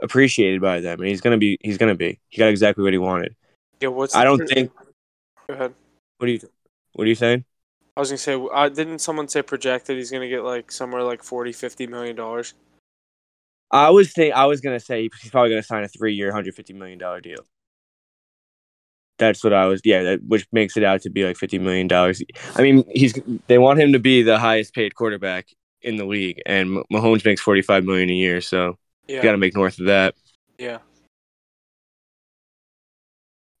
appreciated 0.00 0.62
by 0.62 0.80
them, 0.80 1.00
and 1.00 1.08
he's 1.08 1.20
gonna 1.20 1.36
be 1.36 1.58
he's 1.60 1.76
gonna 1.76 1.94
be. 1.94 2.18
He 2.28 2.38
got 2.38 2.48
exactly 2.48 2.82
what 2.82 2.94
he 2.94 2.98
wanted. 2.98 3.36
Yeah, 3.80 3.88
what's 3.88 4.14
I 4.14 4.24
don't 4.24 4.46
think. 4.46 4.72
Go 5.46 5.54
ahead. 5.54 5.74
What 6.16 6.28
are 6.28 6.32
you 6.32 6.40
What 6.94 7.04
are 7.04 7.08
you 7.08 7.14
saying? 7.14 7.44
I 7.96 8.00
was 8.00 8.08
gonna 8.08 8.18
say, 8.18 8.40
uh, 8.52 8.68
didn't 8.70 9.00
someone 9.00 9.28
say 9.28 9.42
projected 9.42 9.98
he's 9.98 10.10
gonna 10.10 10.28
get 10.28 10.42
like 10.42 10.72
somewhere 10.72 11.02
like 11.02 11.22
40 11.22 11.52
50 11.52 11.86
million 11.86 12.16
dollars? 12.16 12.54
I 13.70 13.90
was 13.90 14.12
think 14.12 14.34
I 14.34 14.46
was 14.46 14.60
gonna 14.60 14.80
say 14.80 15.10
he's 15.20 15.30
probably 15.30 15.50
gonna 15.50 15.62
sign 15.62 15.84
a 15.84 15.88
three 15.88 16.14
year, 16.14 16.32
hundred 16.32 16.54
fifty 16.54 16.72
million 16.72 16.98
dollar 16.98 17.20
deal. 17.20 17.44
That's 19.18 19.44
what 19.44 19.52
I 19.52 19.66
was. 19.66 19.80
Yeah, 19.84 20.02
that, 20.02 20.24
which 20.24 20.46
makes 20.52 20.76
it 20.76 20.84
out 20.84 21.02
to 21.02 21.10
be 21.10 21.24
like 21.24 21.36
fifty 21.36 21.58
million 21.58 21.86
dollars. 21.86 22.22
I 22.56 22.62
mean, 22.62 22.84
he's 22.90 23.14
they 23.46 23.58
want 23.58 23.80
him 23.80 23.92
to 23.92 23.98
be 23.98 24.22
the 24.22 24.38
highest 24.38 24.74
paid 24.74 24.94
quarterback 24.94 25.46
in 25.82 25.96
the 25.96 26.04
league, 26.04 26.40
and 26.46 26.84
Mahomes 26.92 27.24
makes 27.24 27.40
forty 27.40 27.62
five 27.62 27.84
million 27.84 28.10
a 28.10 28.14
year, 28.14 28.40
so 28.40 28.76
yeah. 29.06 29.16
you 29.16 29.22
got 29.22 29.32
to 29.32 29.38
make 29.38 29.54
north 29.54 29.78
of 29.78 29.86
that. 29.86 30.14
Yeah. 30.58 30.78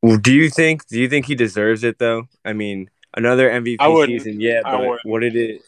Well, 0.02 0.18
do 0.18 0.34
you 0.34 0.50
think? 0.50 0.86
Do 0.88 0.98
you 1.00 1.08
think 1.08 1.26
he 1.26 1.34
deserves 1.34 1.84
it 1.84 1.98
though? 1.98 2.24
I 2.44 2.52
mean, 2.52 2.90
another 3.16 3.48
MVP 3.48 4.06
season, 4.06 4.40
yeah. 4.40 4.60
But 4.62 4.98
what 5.04 5.20
did 5.20 5.36
it? 5.36 5.62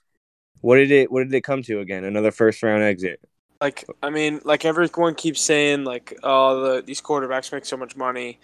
What 0.61 0.77
did 0.77 0.91
it? 0.91 1.11
What 1.11 1.25
did 1.25 1.35
it 1.35 1.43
come 1.43 1.63
to 1.63 1.81
again? 1.81 2.05
Another 2.05 2.31
first 2.31 2.63
round 2.63 2.83
exit. 2.83 3.21
Like 3.61 3.85
I 4.03 4.11
mean, 4.11 4.41
like 4.45 4.65
everyone 4.65 5.15
keeps 5.15 5.41
saying, 5.41 5.85
like, 5.85 6.19
oh, 6.23 6.61
the 6.61 6.83
these 6.83 7.01
quarterbacks 7.01 7.53
make 7.53 7.65
so 7.65 7.77
much 7.77 7.97
money. 7.97 8.39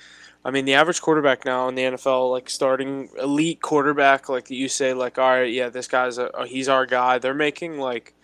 I 0.44 0.50
mean, 0.50 0.64
the 0.64 0.74
average 0.74 1.00
quarterback 1.00 1.44
now 1.44 1.68
in 1.68 1.74
the 1.74 1.82
NFL, 1.82 2.30
like 2.30 2.50
starting 2.50 3.08
elite 3.20 3.62
quarterback, 3.62 4.28
like 4.28 4.50
you 4.50 4.68
say, 4.68 4.92
like, 4.92 5.18
all 5.18 5.30
right, 5.30 5.52
yeah, 5.52 5.68
this 5.68 5.86
guy's 5.86 6.18
a, 6.18 6.30
he's 6.46 6.68
our 6.68 6.84
guy. 6.84 7.18
They're 7.18 7.32
making 7.32 7.78
like 7.78 8.14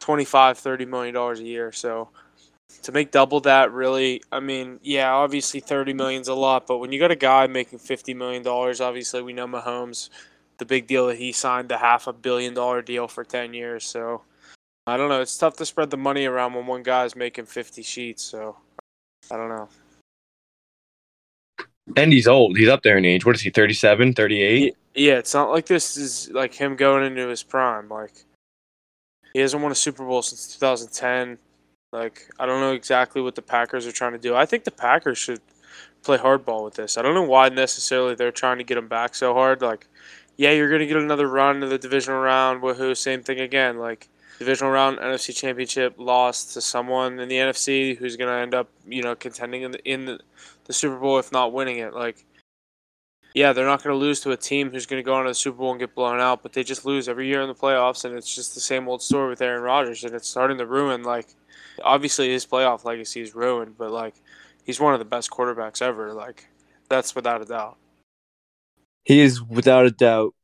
25, 0.00 0.58
30 0.58 0.84
million 0.84 1.14
dollars 1.14 1.40
a 1.40 1.44
year. 1.44 1.72
So 1.72 2.10
to 2.82 2.92
make 2.92 3.10
double 3.10 3.40
that, 3.40 3.72
really, 3.72 4.22
I 4.30 4.40
mean, 4.40 4.80
yeah, 4.82 5.12
obviously 5.12 5.60
30 5.60 5.94
million's 5.94 6.28
a 6.28 6.34
lot, 6.34 6.66
but 6.66 6.78
when 6.78 6.92
you 6.92 6.98
got 6.98 7.10
a 7.10 7.16
guy 7.16 7.46
making 7.46 7.78
50 7.78 8.12
million 8.14 8.42
dollars, 8.42 8.80
obviously 8.80 9.22
we 9.22 9.32
know 9.32 9.46
Mahomes, 9.46 10.10
the 10.58 10.66
big 10.66 10.86
deal 10.86 11.06
that 11.06 11.16
he 11.16 11.32
signed 11.32 11.68
the 11.70 11.78
half 11.78 12.06
a 12.06 12.12
billion 12.12 12.52
dollar 12.52 12.82
deal 12.82 13.08
for 13.08 13.24
10 13.24 13.54
years. 13.54 13.84
So 13.84 14.22
I 14.86 14.98
don't 14.98 15.08
know. 15.08 15.22
It's 15.22 15.38
tough 15.38 15.56
to 15.56 15.66
spread 15.66 15.90
the 15.90 15.96
money 15.96 16.26
around 16.26 16.52
when 16.52 16.66
one 16.66 16.82
guy's 16.82 17.16
making 17.16 17.46
50 17.46 17.82
sheets. 17.82 18.22
So 18.22 18.56
I 19.30 19.36
don't 19.36 19.48
know. 19.48 19.68
And 21.96 22.12
he's 22.12 22.28
old. 22.28 22.56
He's 22.56 22.68
up 22.68 22.82
there 22.82 22.98
in 22.98 23.04
age. 23.04 23.24
What 23.24 23.34
is 23.34 23.42
he, 23.42 23.50
37, 23.50 24.14
38? 24.14 24.76
Yeah, 24.94 25.14
it's 25.14 25.34
not 25.34 25.50
like 25.50 25.66
this 25.66 25.96
is 25.96 26.30
like 26.30 26.54
him 26.54 26.76
going 26.76 27.04
into 27.04 27.28
his 27.28 27.42
prime. 27.42 27.88
Like, 27.88 28.12
he 29.32 29.40
hasn't 29.40 29.62
won 29.62 29.72
a 29.72 29.74
Super 29.74 30.04
Bowl 30.04 30.22
since 30.22 30.54
2010. 30.54 31.38
Like, 31.92 32.28
I 32.38 32.46
don't 32.46 32.60
know 32.60 32.72
exactly 32.72 33.22
what 33.22 33.34
the 33.34 33.42
Packers 33.42 33.86
are 33.86 33.92
trying 33.92 34.12
to 34.12 34.18
do. 34.18 34.34
I 34.34 34.46
think 34.46 34.64
the 34.64 34.70
Packers 34.70 35.18
should 35.18 35.40
play 36.02 36.18
hardball 36.18 36.64
with 36.64 36.74
this. 36.74 36.98
I 36.98 37.02
don't 37.02 37.14
know 37.14 37.22
why 37.22 37.48
necessarily 37.48 38.14
they're 38.14 38.32
trying 38.32 38.58
to 38.58 38.64
get 38.64 38.78
him 38.78 38.88
back 38.88 39.14
so 39.14 39.34
hard. 39.34 39.62
Like, 39.62 39.86
yeah, 40.36 40.50
you're 40.52 40.68
going 40.68 40.80
to 40.80 40.86
get 40.86 40.96
another 40.96 41.28
run 41.28 41.60
to 41.60 41.66
the 41.66 41.78
divisional 41.78 42.20
round. 42.20 42.62
Woohoo, 42.62 42.96
same 42.96 43.22
thing 43.22 43.40
again. 43.40 43.78
Like, 43.78 44.08
divisional 44.38 44.72
round 44.72 44.98
NFC 44.98 45.34
championship 45.34 45.94
lost 45.98 46.54
to 46.54 46.60
someone 46.60 47.18
in 47.18 47.28
the 47.28 47.36
NFC 47.36 47.96
who's 47.96 48.16
going 48.16 48.28
to 48.28 48.36
end 48.36 48.54
up, 48.54 48.68
you 48.86 49.02
know, 49.02 49.14
contending 49.14 49.62
in 49.62 49.72
the, 49.72 49.84
in 49.88 50.04
the 50.06 50.18
the 50.72 50.78
Super 50.78 50.96
Bowl 50.96 51.18
if 51.18 51.30
not 51.30 51.52
winning 51.52 51.78
it. 51.78 51.92
Like, 51.92 52.24
yeah, 53.34 53.52
they're 53.52 53.66
not 53.66 53.82
going 53.82 53.94
to 53.94 53.98
lose 53.98 54.20
to 54.20 54.30
a 54.30 54.36
team 54.36 54.70
who's 54.70 54.86
going 54.86 55.02
to 55.02 55.06
go 55.06 55.14
on 55.14 55.24
to 55.24 55.30
the 55.30 55.34
Super 55.34 55.58
Bowl 55.58 55.70
and 55.70 55.80
get 55.80 55.94
blown 55.94 56.18
out, 56.18 56.42
but 56.42 56.52
they 56.52 56.62
just 56.62 56.86
lose 56.86 57.08
every 57.08 57.28
year 57.28 57.42
in 57.42 57.48
the 57.48 57.54
playoffs, 57.54 58.04
and 58.04 58.16
it's 58.16 58.34
just 58.34 58.54
the 58.54 58.60
same 58.60 58.88
old 58.88 59.02
story 59.02 59.28
with 59.28 59.42
Aaron 59.42 59.62
Rodgers, 59.62 60.04
and 60.04 60.14
it's 60.14 60.28
starting 60.28 60.58
to 60.58 60.66
ruin. 60.66 61.02
Like, 61.02 61.28
obviously 61.82 62.30
his 62.30 62.46
playoff 62.46 62.84
legacy 62.84 63.20
is 63.20 63.34
ruined, 63.34 63.76
but 63.76 63.90
like, 63.90 64.14
he's 64.64 64.80
one 64.80 64.94
of 64.94 64.98
the 64.98 65.04
best 65.04 65.30
quarterbacks 65.30 65.82
ever. 65.82 66.12
Like, 66.12 66.46
that's 66.88 67.14
without 67.14 67.42
a 67.42 67.44
doubt. 67.44 67.76
He 69.04 69.20
is 69.20 69.42
without 69.42 69.86
a 69.86 69.90
doubt 69.90 70.34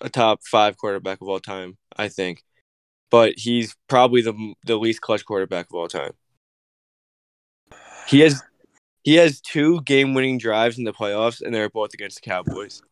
a 0.00 0.10
top 0.10 0.40
five 0.44 0.76
quarterback 0.76 1.20
of 1.20 1.28
all 1.28 1.40
time, 1.40 1.78
I 1.96 2.08
think, 2.08 2.44
but 3.10 3.34
he's 3.38 3.74
probably 3.88 4.22
the 4.22 4.54
the 4.64 4.76
least 4.76 5.00
clutch 5.00 5.24
quarterback 5.24 5.66
of 5.70 5.74
all 5.74 5.88
time. 5.88 6.12
He 8.06 8.20
has 8.20 8.42
He 9.04 9.14
has 9.14 9.40
two 9.40 9.82
game-winning 9.82 10.38
drives 10.38 10.78
in 10.78 10.84
the 10.84 10.92
playoffs, 10.92 11.42
and 11.42 11.54
they're 11.54 11.68
both 11.68 11.92
against 11.94 12.22
the 12.22 12.28
Cowboys. 12.28 12.82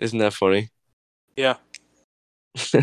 Isn't 0.00 0.18
that 0.18 0.34
funny? 0.34 0.70
Yeah. 1.36 1.56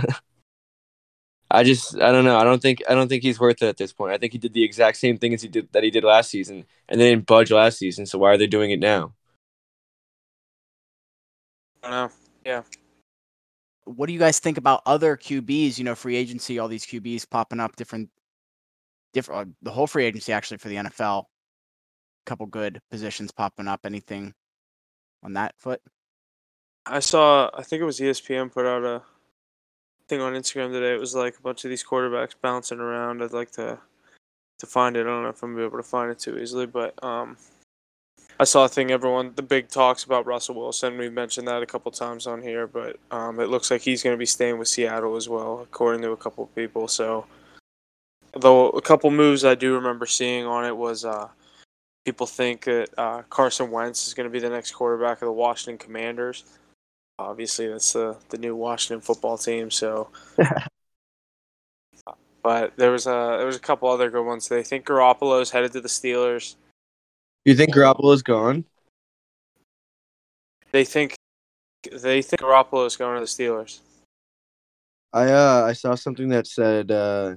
I 1.51 1.63
just 1.63 2.01
I 2.01 2.11
don't 2.11 2.25
know. 2.25 2.37
I 2.37 2.43
don't 2.43 2.61
think 2.61 2.81
I 2.89 2.95
don't 2.95 3.07
think 3.07 3.21
he's 3.21 3.39
worth 3.39 3.61
it 3.61 3.67
at 3.67 3.77
this 3.77 3.93
point. 3.93 4.11
I 4.11 4.17
think 4.17 4.33
he 4.33 4.39
did 4.39 4.53
the 4.53 4.63
exact 4.63 4.97
same 4.97 5.19
thing 5.19 5.35
as 5.35 5.43
he 5.43 5.47
did 5.47 5.71
that 5.71 5.83
he 5.83 5.91
did 5.91 6.03
last 6.03 6.31
season, 6.31 6.65
and 6.89 6.99
they 6.99 7.11
didn't 7.11 7.27
budge 7.27 7.51
last 7.51 7.77
season. 7.77 8.07
So 8.07 8.17
why 8.17 8.31
are 8.31 8.37
they 8.37 8.47
doing 8.47 8.71
it 8.71 8.79
now? 8.79 9.13
I 11.83 11.89
don't 11.89 11.91
know. 11.91 12.11
Yeah. 12.43 12.63
What 13.85 14.07
do 14.07 14.13
you 14.13 14.19
guys 14.19 14.39
think 14.39 14.57
about 14.57 14.81
other 14.87 15.15
QBs? 15.15 15.77
You 15.77 15.83
know, 15.83 15.93
free 15.93 16.15
agency, 16.15 16.57
all 16.57 16.67
these 16.67 16.85
QBs 16.85 17.29
popping 17.29 17.59
up, 17.59 17.75
different, 17.75 18.09
different. 19.13 19.49
Uh, 19.49 19.51
the 19.61 19.71
whole 19.71 19.87
free 19.87 20.05
agency 20.05 20.33
actually 20.33 20.57
for 20.57 20.69
the 20.69 20.75
NFL. 20.75 21.21
A 21.21 22.29
couple 22.29 22.45
good 22.45 22.79
positions 22.89 23.31
popping 23.31 23.67
up. 23.67 23.81
Anything 23.85 24.33
on 25.23 25.33
that 25.33 25.55
foot? 25.57 25.81
I 26.85 26.99
saw. 26.99 27.49
I 27.53 27.63
think 27.63 27.81
it 27.81 27.85
was 27.85 27.99
ESPN 27.99 28.51
put 28.51 28.65
out 28.65 28.83
a 28.83 29.01
thing 30.07 30.21
on 30.21 30.33
Instagram 30.33 30.71
today. 30.71 30.93
It 30.93 30.99
was 30.99 31.15
like 31.15 31.37
a 31.37 31.41
bunch 31.41 31.63
of 31.63 31.69
these 31.69 31.83
quarterbacks 31.83 32.35
bouncing 32.41 32.79
around. 32.79 33.23
I'd 33.23 33.33
like 33.33 33.51
to 33.51 33.79
to 34.59 34.65
find 34.65 34.95
it. 34.95 35.01
I 35.01 35.03
don't 35.03 35.23
know 35.23 35.29
if 35.29 35.41
I'm 35.43 35.51
gonna 35.51 35.63
be 35.63 35.67
able 35.67 35.77
to 35.77 35.83
find 35.83 36.11
it 36.11 36.19
too 36.19 36.37
easily, 36.37 36.65
but 36.65 37.01
um, 37.03 37.37
I 38.39 38.43
saw 38.45 38.65
a 38.65 38.69
thing. 38.69 38.91
Everyone, 38.91 39.33
the 39.35 39.41
big 39.41 39.69
talks 39.69 40.03
about 40.03 40.25
Russell 40.25 40.55
Wilson. 40.55 40.97
We've 40.97 41.13
mentioned 41.13 41.47
that 41.47 41.61
a 41.61 41.65
couple 41.65 41.91
times 41.91 42.27
on 42.27 42.41
here, 42.41 42.67
but 42.67 42.97
um, 43.11 43.39
it 43.39 43.49
looks 43.49 43.71
like 43.71 43.81
he's 43.81 44.03
gonna 44.03 44.17
be 44.17 44.25
staying 44.25 44.57
with 44.57 44.67
Seattle 44.67 45.15
as 45.15 45.29
well, 45.29 45.61
according 45.61 46.01
to 46.01 46.11
a 46.11 46.17
couple 46.17 46.45
people. 46.47 46.87
So, 46.87 47.25
though 48.35 48.69
a 48.69 48.81
couple 48.81 49.11
moves 49.11 49.45
I 49.45 49.55
do 49.55 49.75
remember 49.75 50.05
seeing 50.05 50.45
on 50.45 50.65
it 50.65 50.75
was 50.75 51.05
uh, 51.05 51.29
people 52.05 52.27
think 52.27 52.65
that 52.65 52.89
uh, 52.97 53.21
Carson 53.29 53.71
Wentz 53.71 54.07
is 54.07 54.13
going 54.13 54.25
to 54.25 54.31
be 54.31 54.39
the 54.39 54.49
next 54.49 54.71
quarterback 54.71 55.21
of 55.21 55.27
the 55.27 55.33
Washington 55.33 55.77
Commanders. 55.77 56.43
Obviously, 57.19 57.67
that's 57.67 57.93
the 57.93 58.17
the 58.29 58.37
new 58.37 58.55
Washington 58.55 59.01
football 59.01 59.37
team. 59.37 59.69
So, 59.69 60.09
but 62.43 62.75
there 62.75 62.91
was 62.91 63.05
a 63.05 63.35
there 63.37 63.45
was 63.45 63.55
a 63.55 63.59
couple 63.59 63.89
other 63.89 64.09
good 64.09 64.25
ones. 64.25 64.47
They 64.47 64.63
think 64.63 64.85
Garoppolo's 64.85 65.51
headed 65.51 65.73
to 65.73 65.81
the 65.81 65.87
Steelers. 65.87 66.55
You 67.45 67.55
think 67.55 67.73
Garoppolo's 67.73 68.23
gone? 68.23 68.65
They 70.71 70.85
think 70.85 71.15
they 71.91 72.23
think 72.23 72.41
Garoppolo's 72.41 72.97
going 72.97 73.15
to 73.15 73.21
the 73.21 73.27
Steelers. 73.27 73.79
I 75.11 75.31
uh 75.31 75.65
I 75.67 75.73
saw 75.73 75.93
something 75.93 76.29
that 76.29 76.47
said 76.47 76.89
uh 76.89 77.35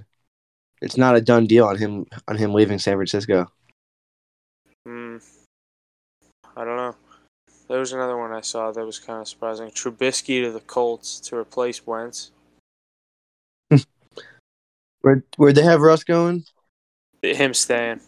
it's 0.81 0.97
not 0.97 1.17
a 1.17 1.21
done 1.21 1.47
deal 1.47 1.65
on 1.67 1.77
him 1.77 2.07
on 2.29 2.37
him 2.37 2.53
leaving 2.53 2.79
San 2.79 2.97
Francisco. 2.97 3.51
Hmm. 4.87 5.19
I 6.57 6.65
don't 6.65 6.77
know. 6.77 6.95
There 7.69 7.81
was 7.81 7.93
another 7.93 8.17
one 8.17 8.33
I 8.33 8.41
saw 8.41 8.71
that 8.71 8.87
was 8.87 8.99
kind 8.99 9.21
of 9.21 9.29
surprising. 9.29 9.69
Trubisky 9.71 10.43
to 10.43 10.53
the 10.53 10.61
Colts 10.61 11.19
to 11.21 11.37
replace 11.37 11.87
Wentz. 11.87 12.31
Where 15.01 15.25
where'd 15.37 15.57
they 15.57 15.63
have 15.63 15.81
Russ 15.81 16.05
going? 16.05 16.45
Him 17.23 17.55
staying. 17.55 18.01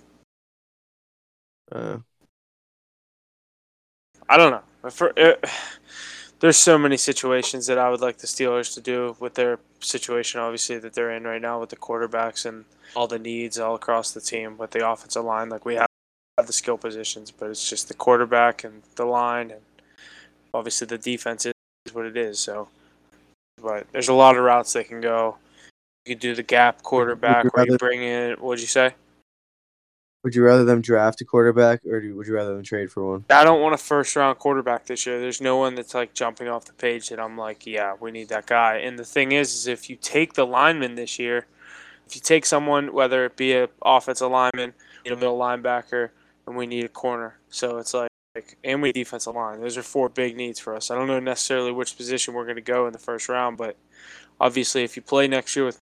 Uh, 1.70 1.98
I 4.28 4.36
don't 4.36 4.50
know. 4.50 4.90
For, 4.90 5.18
uh, 5.18 5.34
there's 6.40 6.56
so 6.56 6.78
many 6.78 6.96
situations 6.96 7.66
that 7.66 7.78
I 7.78 7.90
would 7.90 8.00
like 8.00 8.18
the 8.18 8.26
Steelers 8.26 8.72
to 8.74 8.80
do 8.80 9.16
with 9.18 9.34
their 9.34 9.58
situation, 9.80 10.40
obviously 10.40 10.78
that 10.78 10.94
they're 10.94 11.10
in 11.10 11.24
right 11.24 11.42
now 11.42 11.60
with 11.60 11.70
the 11.70 11.76
quarterbacks 11.76 12.46
and 12.46 12.64
all 12.94 13.06
the 13.06 13.18
needs 13.18 13.58
all 13.58 13.74
across 13.74 14.12
the 14.12 14.20
team 14.20 14.56
with 14.56 14.70
the 14.70 14.88
offensive 14.88 15.24
line. 15.24 15.48
Like 15.48 15.64
we 15.64 15.74
have 15.74 15.88
the 16.46 16.52
skill 16.52 16.78
positions, 16.78 17.30
but 17.30 17.50
it's 17.50 17.68
just 17.68 17.88
the 17.88 17.94
quarterback 17.94 18.64
and 18.64 18.82
the 18.94 19.04
line, 19.04 19.50
and 19.50 19.60
obviously 20.54 20.86
the 20.86 20.98
defense 20.98 21.46
is 21.46 21.52
what 21.92 22.06
it 22.06 22.16
is. 22.16 22.38
So, 22.38 22.68
but 23.60 23.86
there's 23.92 24.08
a 24.08 24.14
lot 24.14 24.36
of 24.36 24.44
routes 24.44 24.72
they 24.72 24.84
can 24.84 25.00
go. 25.00 25.36
You 26.06 26.14
could 26.14 26.20
do 26.20 26.34
the 26.34 26.44
gap 26.44 26.82
quarterback, 26.82 27.52
where 27.54 27.66
you 27.66 27.76
bring 27.76 28.02
in. 28.02 28.34
What'd 28.34 28.60
you 28.60 28.68
say? 28.68 28.94
Would 30.24 30.34
you 30.34 30.42
rather 30.42 30.64
them 30.64 30.80
draft 30.80 31.20
a 31.20 31.24
quarterback, 31.24 31.84
or 31.86 32.02
would 32.14 32.26
you 32.26 32.34
rather 32.34 32.54
them 32.54 32.64
trade 32.64 32.90
for 32.90 33.12
one? 33.12 33.24
I 33.30 33.44
don't 33.44 33.60
want 33.60 33.74
a 33.74 33.78
first 33.78 34.16
round 34.16 34.38
quarterback 34.38 34.86
this 34.86 35.06
year. 35.06 35.20
There's 35.20 35.40
no 35.40 35.56
one 35.56 35.76
that's 35.76 35.94
like 35.94 36.12
jumping 36.12 36.48
off 36.48 36.64
the 36.64 36.72
page 36.72 37.08
that 37.10 37.20
I'm 37.20 37.38
like, 37.38 37.66
yeah, 37.66 37.94
we 37.98 38.10
need 38.10 38.28
that 38.30 38.46
guy. 38.46 38.78
And 38.78 38.98
the 38.98 39.04
thing 39.04 39.32
is, 39.32 39.54
is 39.54 39.66
if 39.68 39.88
you 39.88 39.96
take 39.96 40.34
the 40.34 40.44
lineman 40.44 40.96
this 40.96 41.18
year, 41.18 41.46
if 42.06 42.16
you 42.16 42.20
take 42.20 42.46
someone, 42.46 42.92
whether 42.92 43.24
it 43.26 43.36
be 43.36 43.54
a 43.54 43.68
offensive 43.84 44.30
lineman, 44.30 44.74
know, 45.10 45.16
middle 45.16 45.38
linebacker, 45.38 46.10
and 46.46 46.56
we 46.56 46.66
need 46.66 46.84
a 46.84 46.88
corner. 46.88 47.38
So 47.50 47.78
it's 47.78 47.94
like, 47.94 48.08
and 48.64 48.82
we 48.82 48.92
defensive 48.92 49.34
line. 49.34 49.60
Those 49.60 49.76
are 49.76 49.82
four 49.82 50.08
big 50.08 50.36
needs 50.36 50.60
for 50.60 50.74
us. 50.74 50.90
I 50.90 50.94
don't 50.94 51.08
know 51.08 51.20
necessarily 51.20 51.72
which 51.72 51.96
position 51.96 52.34
we're 52.34 52.44
going 52.44 52.56
to 52.56 52.62
go 52.62 52.86
in 52.86 52.92
the 52.92 52.98
first 52.98 53.28
round, 53.28 53.56
but 53.56 53.76
obviously, 54.40 54.84
if 54.84 54.96
you 54.96 55.02
play 55.02 55.28
next 55.28 55.56
year 55.56 55.64
with 55.64 55.78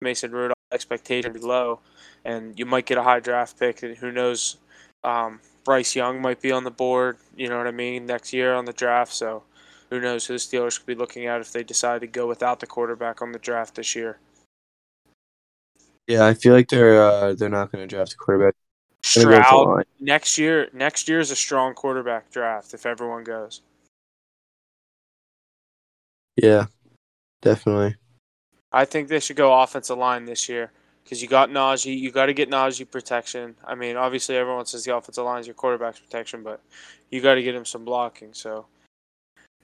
Mason 0.00 0.32
Rudolph, 0.32 0.56
expectation 0.72 1.32
be 1.32 1.40
low, 1.40 1.80
and 2.24 2.58
you 2.58 2.66
might 2.66 2.86
get 2.86 2.98
a 2.98 3.02
high 3.02 3.20
draft 3.20 3.58
pick. 3.58 3.82
And 3.82 3.96
who 3.96 4.10
knows? 4.12 4.56
Um, 5.04 5.40
Bryce 5.64 5.94
Young 5.94 6.20
might 6.20 6.40
be 6.40 6.52
on 6.52 6.64
the 6.64 6.70
board. 6.70 7.18
You 7.36 7.48
know 7.48 7.58
what 7.58 7.66
I 7.66 7.72
mean? 7.72 8.06
Next 8.06 8.32
year 8.32 8.54
on 8.54 8.64
the 8.64 8.72
draft. 8.72 9.12
So 9.12 9.44
who 9.90 10.00
knows 10.00 10.26
who 10.26 10.34
the 10.34 10.38
Steelers 10.38 10.78
could 10.78 10.86
be 10.86 10.94
looking 10.94 11.26
at 11.26 11.40
if 11.40 11.52
they 11.52 11.62
decide 11.62 12.00
to 12.00 12.06
go 12.06 12.26
without 12.26 12.60
the 12.60 12.66
quarterback 12.66 13.22
on 13.22 13.32
the 13.32 13.38
draft 13.38 13.74
this 13.74 13.94
year. 13.94 14.18
Yeah, 16.06 16.26
I 16.26 16.34
feel 16.34 16.52
like 16.52 16.68
they're 16.68 17.02
uh, 17.02 17.34
they're 17.34 17.48
not 17.48 17.70
going 17.70 17.86
to 17.86 17.94
draft 17.94 18.14
a 18.14 18.16
quarterback. 18.16 18.54
Stroud 19.04 19.84
next 20.00 20.38
year. 20.38 20.68
Next 20.72 21.08
year 21.08 21.20
is 21.20 21.30
a 21.30 21.36
strong 21.36 21.74
quarterback 21.74 22.30
draft 22.30 22.74
if 22.74 22.86
everyone 22.86 23.24
goes. 23.24 23.62
Yeah, 26.36 26.66
definitely. 27.40 27.96
I 28.72 28.84
think 28.84 29.08
they 29.08 29.20
should 29.20 29.36
go 29.36 29.60
offensive 29.60 29.98
line 29.98 30.24
this 30.24 30.48
year 30.48 30.72
because 31.04 31.20
you 31.20 31.28
got 31.28 31.50
Najee. 31.50 31.98
You 31.98 32.10
got 32.10 32.26
to 32.26 32.34
get 32.34 32.50
Najee 32.50 32.90
protection. 32.90 33.54
I 33.66 33.74
mean, 33.74 33.96
obviously 33.96 34.36
everyone 34.36 34.66
says 34.66 34.84
the 34.84 34.96
offensive 34.96 35.24
line 35.24 35.40
is 35.40 35.46
your 35.46 35.54
quarterback's 35.54 36.00
protection, 36.00 36.42
but 36.42 36.60
you 37.10 37.20
got 37.20 37.34
to 37.34 37.42
get 37.42 37.54
him 37.54 37.64
some 37.64 37.84
blocking. 37.84 38.32
So 38.32 38.66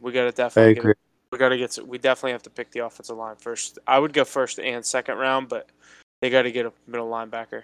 we 0.00 0.12
got 0.12 0.24
to 0.24 0.32
definitely. 0.32 0.74
Get 0.74 0.96
we 1.30 1.38
got 1.38 1.50
to 1.50 1.58
get. 1.58 1.78
We 1.86 1.98
definitely 1.98 2.32
have 2.32 2.42
to 2.44 2.50
pick 2.50 2.70
the 2.70 2.84
offensive 2.84 3.16
line 3.16 3.36
first. 3.36 3.78
I 3.86 3.98
would 3.98 4.12
go 4.12 4.24
first 4.24 4.58
and 4.58 4.84
second 4.84 5.18
round, 5.18 5.48
but 5.48 5.68
they 6.20 6.30
got 6.30 6.42
to 6.42 6.52
get 6.52 6.66
a 6.66 6.72
middle 6.86 7.08
linebacker. 7.08 7.62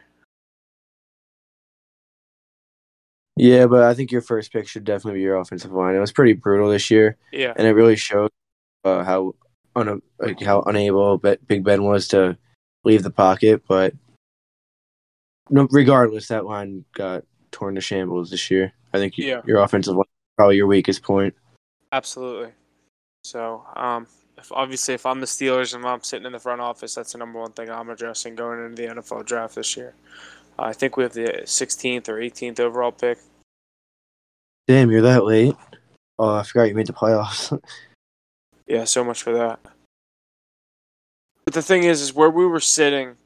Yeah, 3.36 3.66
but 3.66 3.82
I 3.82 3.94
think 3.94 4.12
your 4.12 4.20
first 4.20 4.52
pick 4.52 4.68
should 4.68 4.84
definitely 4.84 5.18
be 5.18 5.22
your 5.22 5.36
offensive 5.36 5.72
line. 5.72 5.96
It 5.96 5.98
was 5.98 6.12
pretty 6.12 6.34
brutal 6.34 6.70
this 6.70 6.90
year. 6.90 7.16
Yeah, 7.32 7.52
and 7.56 7.66
it 7.66 7.72
really 7.72 7.96
showed 7.96 8.30
uh, 8.84 9.02
how 9.02 9.34
un- 9.76 10.02
like 10.18 10.40
how 10.40 10.62
unable 10.62 11.18
Big 11.18 11.64
Ben 11.64 11.82
was 11.82 12.08
to 12.08 12.36
leave 12.84 13.02
the 13.02 13.10
pocket. 13.10 13.62
But 13.68 13.94
no, 15.50 15.68
regardless, 15.70 16.28
that 16.28 16.46
line 16.46 16.84
got 16.94 17.24
torn 17.50 17.74
to 17.74 17.80
shambles 17.80 18.30
this 18.30 18.50
year. 18.50 18.72
I 18.92 18.98
think 18.98 19.18
you, 19.18 19.26
yeah. 19.26 19.42
your 19.44 19.58
offensive 19.58 19.96
line 19.96 20.04
probably 20.36 20.56
your 20.56 20.66
weakest 20.66 21.02
point. 21.02 21.34
Absolutely. 21.92 22.50
So, 23.24 23.64
um, 23.76 24.06
if 24.36 24.52
obviously 24.52 24.94
if 24.94 25.06
I'm 25.06 25.20
the 25.20 25.26
Steelers 25.26 25.74
and 25.74 25.84
I'm 25.84 26.02
sitting 26.02 26.26
in 26.26 26.32
the 26.32 26.38
front 26.38 26.60
office, 26.60 26.94
that's 26.94 27.12
the 27.12 27.18
number 27.18 27.38
one 27.38 27.52
thing 27.52 27.70
I'm 27.70 27.88
addressing 27.88 28.34
going 28.34 28.64
into 28.64 28.82
the 28.82 28.88
NFL 28.88 29.24
draft 29.26 29.54
this 29.54 29.76
year. 29.76 29.94
Uh, 30.58 30.64
I 30.64 30.72
think 30.72 30.96
we 30.96 31.04
have 31.04 31.12
the 31.12 31.42
16th 31.44 32.08
or 32.08 32.16
18th 32.16 32.60
overall 32.60 32.92
pick. 32.92 33.18
Damn, 34.66 34.90
you're 34.90 35.02
that 35.02 35.24
late. 35.24 35.54
Oh, 36.18 36.34
I 36.34 36.42
forgot 36.42 36.64
you 36.64 36.74
made 36.74 36.86
the 36.86 36.92
playoffs. 36.92 37.58
Yeah, 38.66 38.84
so 38.84 39.04
much 39.04 39.22
for 39.22 39.32
that. 39.32 39.60
But 41.44 41.54
the 41.54 41.62
thing 41.62 41.84
is, 41.84 42.00
is 42.00 42.14
where 42.14 42.30
we 42.30 42.46
were 42.46 42.60
sitting 42.60 43.08
in 43.08 43.16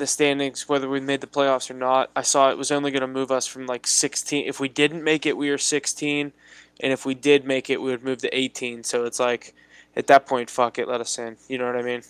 the 0.00 0.06
standings, 0.06 0.68
whether 0.68 0.88
we 0.88 0.98
made 1.00 1.20
the 1.20 1.26
playoffs 1.26 1.70
or 1.70 1.74
not, 1.74 2.10
I 2.16 2.22
saw 2.22 2.50
it 2.50 2.58
was 2.58 2.72
only 2.72 2.90
going 2.90 3.02
to 3.02 3.06
move 3.06 3.30
us 3.30 3.46
from 3.46 3.66
like 3.66 3.86
16. 3.86 4.46
If 4.46 4.58
we 4.58 4.68
didn't 4.68 5.04
make 5.04 5.26
it, 5.26 5.36
we 5.36 5.50
were 5.50 5.58
16, 5.58 6.32
and 6.80 6.92
if 6.92 7.06
we 7.06 7.14
did 7.14 7.44
make 7.44 7.70
it, 7.70 7.80
we 7.80 7.90
would 7.90 8.02
move 8.02 8.18
to 8.18 8.36
18. 8.36 8.82
So 8.82 9.04
it's 9.04 9.20
like, 9.20 9.54
at 9.96 10.08
that 10.08 10.26
point, 10.26 10.50
fuck 10.50 10.78
it, 10.78 10.88
let 10.88 11.00
us 11.00 11.18
in. 11.18 11.36
You 11.48 11.58
know 11.58 11.66
what 11.66 11.76
I 11.76 11.82
mean? 11.82 12.02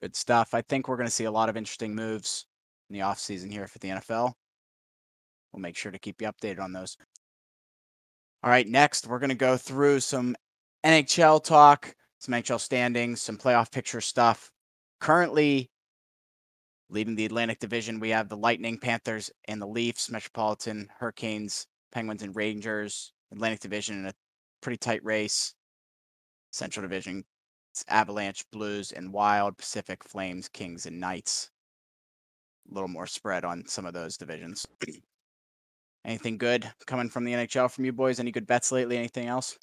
Good 0.00 0.14
stuff. 0.14 0.54
I 0.54 0.62
think 0.62 0.86
we're 0.86 0.96
going 0.96 1.08
to 1.08 1.14
see 1.14 1.24
a 1.24 1.30
lot 1.30 1.48
of 1.48 1.56
interesting 1.56 1.92
moves 1.92 2.46
in 2.88 2.94
the 2.94 3.00
offseason 3.00 3.50
here 3.50 3.66
for 3.66 3.80
the 3.80 3.88
NFL. 3.88 4.32
We'll 5.52 5.60
make 5.60 5.76
sure 5.76 5.90
to 5.90 5.98
keep 5.98 6.22
you 6.22 6.28
updated 6.28 6.60
on 6.60 6.72
those. 6.72 6.96
All 8.42 8.50
right, 8.50 8.68
next 8.68 9.08
we're 9.08 9.18
going 9.18 9.30
to 9.30 9.34
go 9.34 9.56
through 9.56 9.98
some 9.98 10.36
NHL 10.84 11.42
talk, 11.42 11.94
some 12.20 12.34
NHL 12.34 12.60
standings, 12.60 13.20
some 13.20 13.36
playoff 13.36 13.72
picture 13.72 14.00
stuff. 14.00 14.52
Currently, 15.00 15.70
leading 16.88 17.16
the 17.16 17.24
Atlantic 17.24 17.58
Division, 17.58 17.98
we 17.98 18.10
have 18.10 18.28
the 18.28 18.36
Lightning, 18.36 18.78
Panthers, 18.78 19.30
and 19.48 19.60
the 19.60 19.66
Leafs, 19.66 20.08
Metropolitan, 20.08 20.88
Hurricanes, 20.98 21.66
Penguins, 21.90 22.22
and 22.22 22.36
Rangers. 22.36 23.12
Atlantic 23.32 23.60
Division 23.60 23.98
in 23.98 24.06
a 24.06 24.14
pretty 24.62 24.78
tight 24.78 25.04
race. 25.04 25.54
Central 26.50 26.82
Division, 26.82 27.24
Avalanche, 27.88 28.44
Blues, 28.52 28.92
and 28.92 29.12
Wild, 29.12 29.58
Pacific, 29.58 30.02
Flames, 30.04 30.48
Kings, 30.48 30.86
and 30.86 31.00
Knights. 31.00 31.50
a 32.70 32.74
little 32.74 32.88
more 32.88 33.06
spread 33.06 33.44
on 33.44 33.66
some 33.66 33.84
of 33.84 33.94
those 33.94 34.16
divisions. 34.16 34.64
Anything 36.04 36.38
good 36.38 36.70
coming 36.86 37.10
from 37.10 37.24
the 37.24 37.32
NHL 37.32 37.70
from 37.70 37.84
you 37.84 37.92
boys? 37.92 38.20
Any 38.20 38.32
good 38.32 38.46
bets 38.46 38.72
lately? 38.72 38.96
Anything 38.96 39.26
else? 39.26 39.58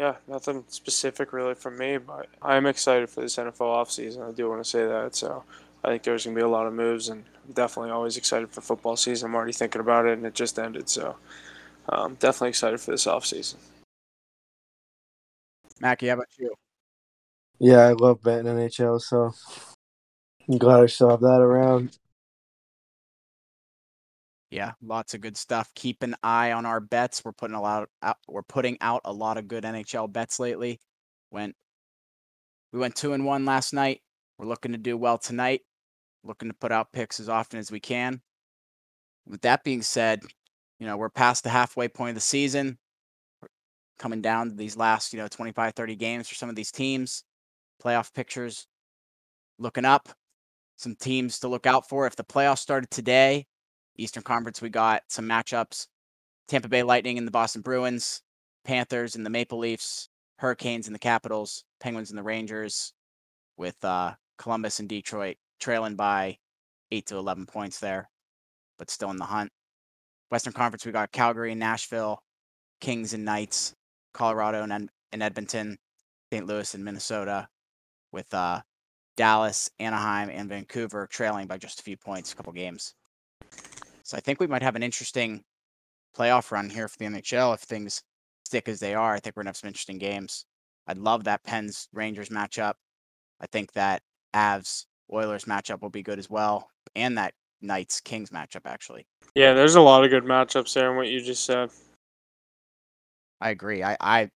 Yeah, 0.00 0.14
nothing 0.28 0.64
specific 0.68 1.32
really 1.32 1.54
from 1.54 1.76
me, 1.76 1.98
but 1.98 2.28
I'm 2.40 2.66
excited 2.66 3.10
for 3.10 3.20
this 3.20 3.36
NFL 3.36 3.58
offseason. 3.58 4.28
I 4.28 4.32
do 4.32 4.48
want 4.48 4.62
to 4.62 4.68
say 4.68 4.86
that. 4.86 5.16
So 5.16 5.42
I 5.82 5.88
think 5.88 6.04
there's 6.04 6.24
going 6.24 6.36
to 6.36 6.40
be 6.40 6.44
a 6.44 6.48
lot 6.48 6.66
of 6.66 6.72
moves, 6.72 7.08
and 7.08 7.24
I'm 7.46 7.52
definitely 7.52 7.90
always 7.90 8.16
excited 8.16 8.50
for 8.50 8.60
football 8.60 8.96
season. 8.96 9.28
I'm 9.28 9.34
already 9.34 9.52
thinking 9.52 9.80
about 9.80 10.06
it, 10.06 10.12
and 10.12 10.24
it 10.24 10.34
just 10.34 10.58
ended. 10.58 10.88
So 10.88 11.16
um, 11.88 12.14
definitely 12.20 12.50
excited 12.50 12.80
for 12.80 12.92
this 12.92 13.06
offseason. 13.06 13.56
Mackie, 15.80 16.08
how 16.08 16.14
about 16.14 16.28
you? 16.38 16.54
Yeah, 17.58 17.88
I 17.88 17.92
love 17.92 18.22
betting 18.22 18.46
NHL, 18.46 19.00
so 19.00 19.32
I'm 20.48 20.58
glad 20.58 20.80
I 20.80 20.86
still 20.86 21.10
have 21.10 21.20
that 21.20 21.40
around. 21.40 21.98
Yeah, 24.50 24.72
lots 24.82 25.12
of 25.14 25.20
good 25.20 25.36
stuff. 25.36 25.70
Keep 25.74 26.02
an 26.02 26.14
eye 26.22 26.52
on 26.52 26.64
our 26.64 26.80
bets. 26.80 27.24
We're 27.24 27.32
putting 27.32 27.54
a 27.56 27.60
lot 27.60 27.88
out, 28.02 28.16
we're 28.28 28.42
putting 28.42 28.78
out 28.80 29.02
a 29.04 29.12
lot 29.12 29.36
of 29.36 29.46
good 29.48 29.64
NHL 29.64 30.10
bets 30.10 30.40
lately. 30.40 30.80
Went 31.30 31.54
we 32.72 32.78
went 32.78 32.96
2 32.96 33.12
and 33.12 33.24
1 33.24 33.44
last 33.44 33.72
night. 33.72 34.02
We're 34.38 34.46
looking 34.46 34.72
to 34.72 34.78
do 34.78 34.96
well 34.96 35.18
tonight. 35.18 35.62
Looking 36.24 36.48
to 36.48 36.54
put 36.54 36.72
out 36.72 36.92
picks 36.92 37.20
as 37.20 37.28
often 37.28 37.58
as 37.58 37.70
we 37.70 37.80
can. 37.80 38.22
With 39.26 39.42
that 39.42 39.64
being 39.64 39.82
said, 39.82 40.22
you 40.78 40.86
know, 40.86 40.96
we're 40.96 41.10
past 41.10 41.44
the 41.44 41.50
halfway 41.50 41.88
point 41.88 42.10
of 42.10 42.14
the 42.14 42.20
season. 42.20 42.78
We're 43.42 43.48
coming 43.98 44.22
down 44.22 44.50
to 44.50 44.56
these 44.56 44.76
last, 44.76 45.12
you 45.14 45.20
know, 45.20 45.28
25 45.28 45.74
30 45.74 45.96
games 45.96 46.28
for 46.28 46.36
some 46.36 46.50
of 46.50 46.56
these 46.56 46.72
teams. 46.72 47.24
Playoff 47.84 48.14
pictures 48.14 48.66
looking 49.58 49.86
up. 49.86 50.10
Some 50.78 50.96
teams 50.96 51.40
to 51.40 51.48
look 51.48 51.66
out 51.66 51.88
for 51.88 52.06
if 52.06 52.16
the 52.16 52.24
playoffs 52.24 52.60
started 52.60 52.90
today 52.90 53.47
Eastern 53.98 54.22
Conference, 54.22 54.62
we 54.62 54.70
got 54.70 55.02
some 55.08 55.28
matchups 55.28 55.88
Tampa 56.48 56.68
Bay 56.68 56.82
Lightning 56.82 57.18
and 57.18 57.26
the 57.26 57.32
Boston 57.32 57.60
Bruins, 57.60 58.22
Panthers 58.64 59.14
and 59.14 59.26
the 59.26 59.30
Maple 59.30 59.58
Leafs, 59.58 60.08
Hurricanes 60.38 60.86
and 60.86 60.94
the 60.94 61.00
Capitals, 61.00 61.64
Penguins 61.78 62.10
and 62.10 62.18
the 62.18 62.22
Rangers, 62.22 62.94
with 63.58 63.84
uh, 63.84 64.14
Columbus 64.38 64.80
and 64.80 64.88
Detroit 64.88 65.36
trailing 65.60 65.96
by 65.96 66.38
8 66.90 67.06
to 67.06 67.16
11 67.16 67.46
points 67.46 67.80
there, 67.80 68.08
but 68.78 68.88
still 68.88 69.10
in 69.10 69.16
the 69.16 69.24
hunt. 69.24 69.50
Western 70.30 70.52
Conference, 70.52 70.86
we 70.86 70.92
got 70.92 71.12
Calgary 71.12 71.52
and 71.52 71.60
Nashville, 71.60 72.22
Kings 72.80 73.12
and 73.12 73.24
Knights, 73.24 73.74
Colorado 74.14 74.62
and, 74.62 74.90
and 75.12 75.22
Edmonton, 75.22 75.78
St. 76.32 76.46
Louis 76.46 76.74
and 76.74 76.84
Minnesota, 76.84 77.48
with 78.12 78.32
uh, 78.32 78.62
Dallas, 79.16 79.70
Anaheim, 79.78 80.30
and 80.30 80.48
Vancouver 80.48 81.06
trailing 81.10 81.46
by 81.46 81.58
just 81.58 81.80
a 81.80 81.82
few 81.82 81.96
points, 81.96 82.32
a 82.32 82.36
couple 82.36 82.52
games. 82.52 82.94
So 84.08 84.16
I 84.16 84.20
think 84.20 84.40
we 84.40 84.46
might 84.46 84.62
have 84.62 84.74
an 84.74 84.82
interesting 84.82 85.44
playoff 86.16 86.50
run 86.50 86.70
here 86.70 86.88
for 86.88 86.96
the 86.96 87.04
NHL 87.04 87.52
if 87.52 87.60
things 87.60 88.02
stick 88.46 88.66
as 88.66 88.80
they 88.80 88.94
are. 88.94 89.12
I 89.12 89.20
think 89.20 89.36
we're 89.36 89.42
gonna 89.42 89.50
have 89.50 89.58
some 89.58 89.68
interesting 89.68 89.98
games. 89.98 90.46
I'd 90.86 90.96
love 90.96 91.24
that 91.24 91.44
Pens 91.44 91.88
Rangers 91.92 92.30
matchup. 92.30 92.72
I 93.38 93.46
think 93.48 93.70
that 93.74 94.00
Avs 94.34 94.86
Oilers 95.12 95.44
matchup 95.44 95.82
will 95.82 95.90
be 95.90 96.02
good 96.02 96.18
as 96.18 96.30
well, 96.30 96.70
and 96.96 97.18
that 97.18 97.34
Knights 97.60 98.00
Kings 98.00 98.30
matchup 98.30 98.62
actually. 98.64 99.06
Yeah, 99.34 99.52
there's 99.52 99.74
a 99.74 99.80
lot 99.82 100.02
of 100.02 100.08
good 100.08 100.24
matchups 100.24 100.72
there 100.72 100.90
in 100.90 100.96
what 100.96 101.08
you 101.08 101.20
just 101.20 101.44
said. 101.44 101.68
I 103.42 103.50
agree. 103.50 103.82
I, 103.82 103.98
I 104.00 104.30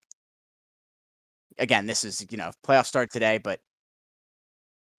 again, 1.58 1.86
this 1.86 2.04
is 2.04 2.26
you 2.30 2.36
know 2.36 2.50
playoff 2.62 2.84
start 2.84 3.10
today, 3.10 3.38
but 3.38 3.58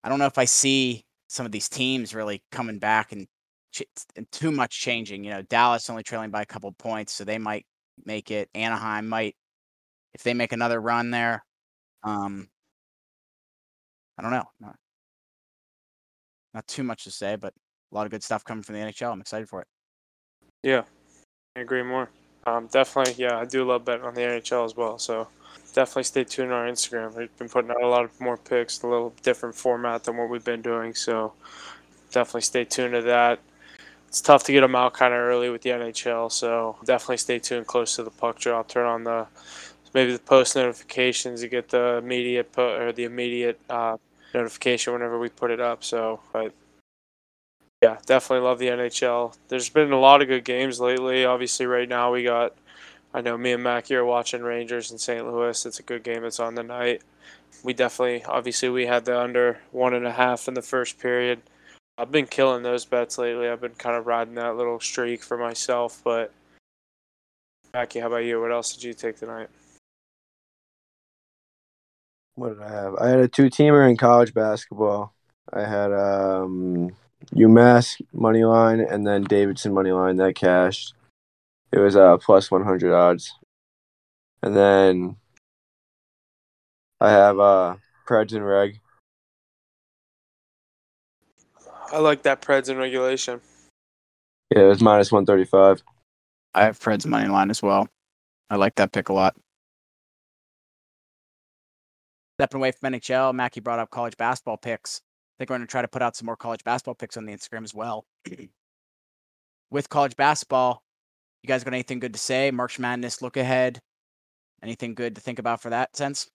I 0.03 0.09
don't 0.09 0.19
know 0.19 0.25
if 0.25 0.39
I 0.39 0.47
see 0.47 1.05
some 1.29 1.45
of 1.45 1.53
these 1.53 1.69
teams 1.69 2.15
really 2.15 2.43
coming 2.51 2.79
back 2.79 3.13
and 3.13 3.27
too 4.31 4.53
much 4.53 4.81
changing. 4.81 5.25
You 5.25 5.31
know, 5.31 5.43
Dallas 5.43 5.91
only 5.91 6.03
trailing 6.03 6.31
by 6.31 6.43
a 6.43 6.47
couple 6.47 6.73
points, 6.73 7.13
so 7.13 7.25
they 7.25 7.39
might 7.39 7.67
make 8.05 8.31
it. 8.31 8.49
Anaheim 8.55 9.09
might, 9.09 9.37
if 10.15 10.23
they 10.23 10.35
make 10.35 10.53
another 10.53 10.81
run 10.81 11.11
there. 11.11 11.45
Um, 12.03 12.49
I 14.19 14.23
don't 14.23 14.33
know. 14.33 14.45
Not, 14.61 14.77
not 16.55 16.67
too 16.67 16.83
much 16.83 17.05
to 17.05 17.11
say, 17.11 17.37
but 17.37 17.55
a 17.93 17.95
lot 17.95 18.07
of 18.07 18.11
good 18.11 18.23
stuff 18.23 18.45
coming 18.45 18.63
from 18.63 18.75
the 18.75 18.81
NHL. 18.81 19.13
I'm 19.13 19.21
excited 19.21 19.49
for 19.49 19.63
it. 19.63 19.69
Yeah, 20.63 20.83
I 21.57 21.61
agree 21.61 21.83
more. 21.83 22.11
Um, 22.45 22.67
definitely, 22.67 23.15
yeah, 23.23 23.39
I 23.39 23.45
do 23.45 23.65
love 23.65 23.85
betting 23.85 24.05
on 24.05 24.15
the 24.15 24.21
NHL 24.21 24.65
as 24.65 24.77
well. 24.77 24.99
So 24.99 25.29
definitely 25.75 26.05
stay 26.05 26.25
tuned 26.25 26.53
on 26.53 26.59
our 26.59 26.69
Instagram. 26.69 27.15
We've 27.15 27.37
been 27.39 27.49
putting 27.49 27.71
out 27.71 27.83
a 27.83 27.89
lot 27.89 28.05
of 28.05 28.21
more 28.21 28.37
picks, 28.37 28.83
a 28.83 28.87
little 28.87 29.15
different 29.23 29.55
format 29.55 30.05
than 30.05 30.17
what 30.17 30.29
we've 30.29 30.45
been 30.45 30.63
doing. 30.63 30.95
So 30.95 31.33
definitely 32.11 32.43
stay 32.43 32.65
tuned 32.65 32.95
to 32.95 33.03
that 33.03 33.39
it's 34.13 34.21
tough 34.21 34.45
to 34.45 34.53
get 34.53 34.61
them 34.61 34.75
out 34.75 34.93
kind 34.93 35.15
of 35.15 35.21
early 35.21 35.49
with 35.49 35.63
the 35.63 35.71
NHL. 35.71 36.31
So 36.31 36.77
definitely 36.85 37.17
stay 37.17 37.39
tuned 37.39 37.67
close 37.67 37.97
to 37.97 38.03
the 38.03 38.11
puck 38.11 38.39
drop. 38.39 38.69
Turn 38.69 38.85
on 38.85 39.05
the 39.05 39.27
maybe 39.95 40.13
the 40.13 40.19
post 40.19 40.55
notifications. 40.55 41.43
You 41.43 41.49
get 41.49 41.71
the 41.71 41.97
immediate 41.97 42.53
po- 42.53 42.77
or 42.77 42.93
the 42.93 43.05
immediate 43.05 43.59
uh, 43.71 43.97
notification 44.35 44.93
whenever 44.93 45.19
we 45.19 45.31
put 45.31 45.51
it 45.51 45.61
up. 45.61 45.83
So, 45.83 46.21
but 46.31 46.53
yeah, 47.81 47.97
definitely 48.05 48.47
love 48.47 48.59
the 48.59 48.69
NHL. 48.69 49.35
There's 49.49 49.71
been 49.71 49.93
a 49.93 49.99
lot 49.99 50.21
of 50.21 50.29
good 50.29 50.45
games 50.45 50.79
lately. 50.79 51.25
Obviously, 51.25 51.65
right 51.65 51.89
now 51.89 52.13
we 52.13 52.23
got. 52.23 52.55
I 53.15 53.23
know 53.23 53.39
me 53.39 53.53
and 53.53 53.63
Mackie 53.63 53.95
are 53.95 54.05
watching 54.05 54.43
Rangers 54.43 54.91
in 54.91 54.99
St. 54.99 55.27
Louis. 55.27 55.65
It's 55.65 55.81
a 55.81 55.83
good 55.83 56.03
game. 56.03 56.23
It's 56.25 56.39
on 56.39 56.55
the 56.55 56.63
night. 56.63 57.01
We 57.65 57.73
definitely, 57.73 58.25
obviously, 58.25 58.69
we 58.69 58.85
had 58.85 59.07
the 59.07 59.19
under 59.19 59.61
one 59.71 59.95
and 59.95 60.07
a 60.07 60.13
half 60.13 60.49
in 60.49 60.55
the 60.55 60.61
first 60.61 60.99
period. 60.99 61.41
I've 61.99 62.11
been 62.11 62.27
killing 62.27 62.63
those 62.63 62.85
bets 62.85 63.19
lately. 63.19 63.49
I've 63.49 63.61
been 63.61 63.75
kind 63.75 63.97
of 63.97 64.07
riding 64.07 64.35
that 64.35 64.57
little 64.57 64.81
streak 64.81 65.23
for 65.23 65.37
myself. 65.37 66.01
But 66.03 66.33
Mackie, 67.75 68.01
how 68.01 68.07
about 68.07 68.25
you? 68.25 68.41
What 68.41 68.53
else 68.53 68.75
did 68.75 68.83
you 68.83 68.95
take 68.95 69.17
tonight? 69.17 69.49
What 72.35 72.51
did 72.51 72.63
I 72.63 72.71
have? 72.71 72.95
I 72.97 73.09
had 73.09 73.21
a 73.21 73.29
two-teamer 73.29 73.89
in 73.89 73.97
college 73.97 74.33
basketball. 74.33 75.15
I 75.53 75.65
had 75.65 75.93
um, 75.93 76.91
UMass 77.35 78.01
money 78.13 78.45
line 78.45 78.81
and 78.81 79.07
then 79.07 79.25
Davidson 79.25 79.75
money 79.75 79.93
line 79.93 80.17
that 80.17 80.35
cashed. 80.35 80.95
It 81.73 81.79
was 81.79 81.95
uh, 81.95 82.17
plus 82.17 82.51
100 82.51 82.93
odds. 82.93 83.35
And 84.43 84.57
then 84.57 85.17
I 87.01 87.11
have 87.11 87.39
uh, 87.39 87.77
Preds 88.07 88.33
and 88.33 88.47
Reg. 88.47 88.81
I 91.93 91.99
like 91.99 92.23
that 92.23 92.41
Preds 92.41 92.71
in 92.71 92.79
regulation. 92.79 93.41
Yeah, 94.51 94.63
it 94.63 94.69
was 94.69 94.81
minus 94.81 95.13
135. 95.13 95.83
I 96.55 96.65
have 96.65 96.79
Preds 96.79 97.07
money 97.07 97.29
line 97.29 97.51
as 97.51 97.63
well. 97.63 97.87
I 98.51 98.57
like 98.57 98.75
that 98.77 98.93
pick 98.93 99.11
a 99.11 99.13
lot. 99.13 99.37
Stepping 102.39 102.61
away 102.61 102.73
from 102.73 102.93
NHL, 102.93 103.35
Mackie 103.35 103.61
brought 103.61 103.79
up 103.79 103.91
college 103.91 104.17
basketball 104.17 104.57
picks. 104.57 105.01
I 105.01 105.35
think 105.39 105.51
we're 105.51 105.57
going 105.57 105.67
to 105.67 105.71
try 105.71 105.83
to 105.83 105.89
put 105.89 106.03
out 106.03 106.17
some 106.17 106.27
more 106.27 106.37
college 106.37 106.65
basketball 106.65 106.95
picks 106.95 107.17
on 107.17 107.27
the 107.27 107.33
Instagram 107.33 107.65
as 107.65 107.75
well. 107.75 108.05
With 109.71 109.89
college 109.89 110.17
basketball, 110.17 110.83
you 111.43 111.49
guys 111.49 111.63
got 111.65 111.75
anything 111.75 111.99
good 111.99 112.15
to 112.15 112.19
say? 112.19 112.51
March 112.51 112.79
Madness 112.79 113.23
look 113.23 113.37
ahead. 113.37 113.81
Anything 114.63 114.95
good 114.95 115.15
to 115.17 115.21
think 115.21 115.39
about 115.39 115.61
for 115.61 115.71
that 115.71 115.95
sense? 115.97 116.31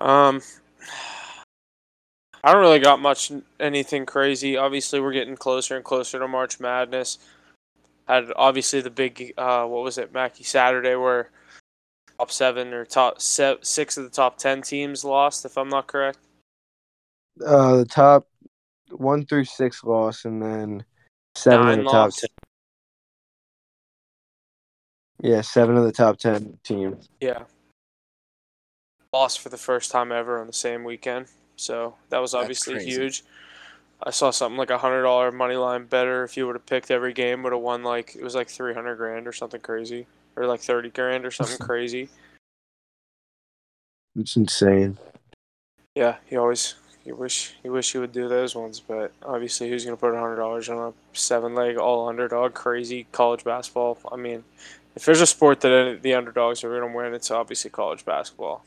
Um, 0.00 0.40
I 2.48 2.52
don't 2.52 2.62
really 2.62 2.78
got 2.78 2.98
much 2.98 3.30
anything 3.60 4.06
crazy. 4.06 4.56
Obviously, 4.56 5.00
we're 5.00 5.12
getting 5.12 5.36
closer 5.36 5.76
and 5.76 5.84
closer 5.84 6.18
to 6.18 6.26
March 6.26 6.58
Madness. 6.58 7.18
Had 8.06 8.32
obviously 8.36 8.80
the 8.80 8.88
big 8.88 9.34
uh, 9.36 9.66
what 9.66 9.84
was 9.84 9.98
it, 9.98 10.14
Mackie 10.14 10.44
Saturday, 10.44 10.94
where 10.94 11.28
top 12.18 12.30
seven 12.30 12.72
or 12.72 12.86
top 12.86 13.20
se- 13.20 13.58
six 13.60 13.98
of 13.98 14.04
the 14.04 14.08
top 14.08 14.38
ten 14.38 14.62
teams 14.62 15.04
lost, 15.04 15.44
if 15.44 15.58
I'm 15.58 15.68
not 15.68 15.88
correct. 15.88 16.20
Uh, 17.44 17.76
the 17.76 17.84
top 17.84 18.26
one 18.92 19.26
through 19.26 19.44
six 19.44 19.84
lost, 19.84 20.24
and 20.24 20.40
then 20.40 20.86
seven 21.34 21.66
Nine 21.66 21.78
of 21.80 21.84
the 21.84 21.90
lost. 21.90 22.20
top 22.22 22.30
ten. 25.20 25.30
Yeah, 25.32 25.42
seven 25.42 25.76
of 25.76 25.84
the 25.84 25.92
top 25.92 26.16
ten 26.16 26.58
teams. 26.64 27.10
Yeah. 27.20 27.42
Lost 29.12 29.40
for 29.40 29.50
the 29.50 29.58
first 29.58 29.90
time 29.90 30.10
ever 30.10 30.40
on 30.40 30.46
the 30.46 30.54
same 30.54 30.82
weekend. 30.82 31.26
So 31.58 31.96
that 32.10 32.18
was 32.18 32.34
obviously 32.34 32.84
huge. 32.84 33.24
I 34.02 34.10
saw 34.10 34.30
something 34.30 34.56
like 34.56 34.70
a 34.70 34.78
hundred 34.78 35.02
dollar 35.02 35.32
money 35.32 35.56
line 35.56 35.86
better 35.86 36.22
if 36.22 36.36
you 36.36 36.46
would 36.46 36.54
have 36.54 36.66
picked 36.66 36.90
every 36.90 37.12
game 37.12 37.42
would 37.42 37.52
have 37.52 37.60
won 37.60 37.82
like 37.82 38.14
it 38.14 38.22
was 38.22 38.34
like 38.34 38.48
three 38.48 38.72
hundred 38.72 38.96
grand 38.96 39.26
or 39.26 39.32
something 39.32 39.60
crazy 39.60 40.06
or 40.36 40.46
like 40.46 40.60
thirty 40.60 40.88
grand 40.88 41.26
or 41.26 41.32
something 41.32 41.58
crazy. 41.66 42.08
It's 44.14 44.36
insane. 44.36 44.98
Yeah, 45.96 46.16
you 46.30 46.38
always 46.38 46.76
you 47.04 47.16
wish 47.16 47.54
you 47.64 47.72
wish 47.72 47.92
you 47.92 48.00
would 48.00 48.12
do 48.12 48.28
those 48.28 48.54
ones, 48.54 48.78
but 48.78 49.12
obviously 49.24 49.68
who's 49.68 49.84
gonna 49.84 49.96
put 49.96 50.14
a 50.14 50.20
hundred 50.20 50.36
dollars 50.36 50.68
on 50.68 50.78
a 50.78 50.92
seven 51.12 51.56
leg 51.56 51.76
all 51.76 52.08
underdog 52.08 52.54
crazy 52.54 53.08
college 53.10 53.42
basketball? 53.42 53.98
I 54.12 54.16
mean, 54.16 54.44
if 54.94 55.04
there's 55.04 55.20
a 55.20 55.26
sport 55.26 55.60
that 55.62 56.00
the 56.02 56.14
underdogs 56.14 56.62
are 56.62 56.80
gonna 56.80 56.94
win, 56.94 57.14
it's 57.14 57.32
obviously 57.32 57.70
college 57.72 58.04
basketball. 58.04 58.64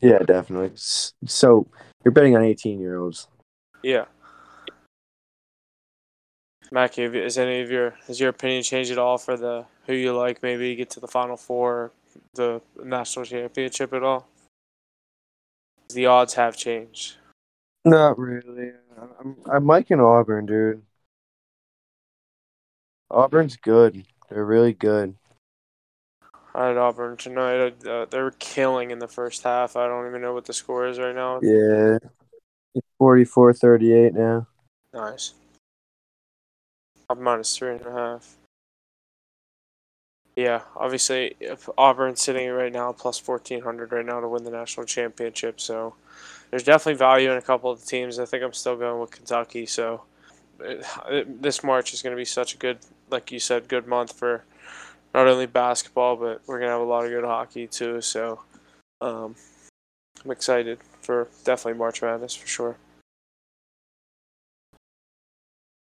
Yeah, 0.00 0.18
definitely. 0.18 0.72
So 0.76 1.66
You're 2.04 2.12
betting 2.12 2.36
on 2.36 2.42
18 2.42 2.80
year 2.80 2.98
olds. 2.98 3.28
Yeah. 3.82 4.04
Mackie, 6.70 7.04
is 7.04 7.36
any 7.36 7.60
of 7.60 7.70
your 7.70 7.94
has 8.06 8.18
your 8.18 8.30
opinion 8.30 8.62
changed 8.62 8.90
at 8.90 8.98
all 8.98 9.18
for 9.18 9.36
the 9.36 9.66
who 9.86 9.92
you 9.92 10.16
like 10.16 10.42
maybe 10.42 10.74
get 10.74 10.88
to 10.90 11.00
the 11.00 11.08
final 11.08 11.36
four, 11.36 11.92
the 12.34 12.62
national 12.82 13.26
championship 13.26 13.92
at 13.92 14.02
all? 14.02 14.26
The 15.90 16.06
odds 16.06 16.34
have 16.34 16.56
changed. 16.56 17.16
Not 17.84 18.18
really. 18.18 18.72
I'm 19.20 19.36
I'm 19.50 19.66
liking 19.66 20.00
Auburn, 20.00 20.46
dude. 20.46 20.82
Auburn's 23.10 23.56
good. 23.56 24.06
They're 24.30 24.44
really 24.44 24.72
good. 24.72 25.14
Had 26.54 26.76
Auburn 26.76 27.16
tonight. 27.16 27.86
Uh, 27.86 28.06
they 28.10 28.20
were 28.20 28.34
killing 28.38 28.90
in 28.90 28.98
the 28.98 29.08
first 29.08 29.42
half. 29.42 29.76
I 29.76 29.86
don't 29.86 30.06
even 30.06 30.20
know 30.20 30.34
what 30.34 30.44
the 30.44 30.52
score 30.52 30.86
is 30.86 30.98
right 30.98 31.14
now. 31.14 31.40
Yeah. 31.42 31.98
It's 32.74 32.86
44-38 33.00 34.12
now. 34.14 34.46
Nice. 34.92 35.34
Up 37.08 37.18
minus 37.18 37.56
three 37.56 37.72
and 37.72 37.86
a 37.86 37.92
half. 37.92 38.36
Yeah, 40.36 40.62
obviously, 40.76 41.36
Auburn's 41.76 42.22
sitting 42.22 42.48
right 42.50 42.72
now 42.72 42.92
plus 42.92 43.26
1400 43.26 43.92
right 43.92 44.04
now 44.04 44.20
to 44.20 44.28
win 44.28 44.44
the 44.44 44.50
national 44.50 44.86
championship. 44.86 45.60
So 45.60 45.94
there's 46.50 46.62
definitely 46.62 46.98
value 46.98 47.30
in 47.30 47.36
a 47.36 47.42
couple 47.42 47.70
of 47.70 47.80
the 47.80 47.86
teams. 47.86 48.18
I 48.18 48.24
think 48.24 48.42
I'm 48.42 48.54
still 48.54 48.76
going 48.76 49.00
with 49.00 49.10
Kentucky. 49.10 49.66
So 49.66 50.02
it, 50.60 50.86
it, 51.08 51.42
this 51.42 51.62
March 51.62 51.92
is 51.92 52.00
going 52.00 52.14
to 52.14 52.20
be 52.20 52.24
such 52.24 52.54
a 52.54 52.58
good, 52.58 52.78
like 53.10 53.30
you 53.30 53.38
said, 53.38 53.68
good 53.68 53.86
month 53.86 54.12
for 54.18 54.44
not 55.14 55.26
only 55.26 55.46
basketball, 55.46 56.16
but 56.16 56.42
we're 56.46 56.58
going 56.58 56.68
to 56.68 56.72
have 56.72 56.80
a 56.80 56.84
lot 56.84 57.04
of 57.04 57.10
good 57.10 57.24
hockey 57.24 57.66
too. 57.66 58.00
So 58.00 58.40
um, 59.00 59.34
I'm 60.24 60.30
excited 60.30 60.78
for 61.02 61.28
definitely 61.44 61.78
March 61.78 62.02
Madness 62.02 62.34
for 62.34 62.46
sure. 62.46 62.76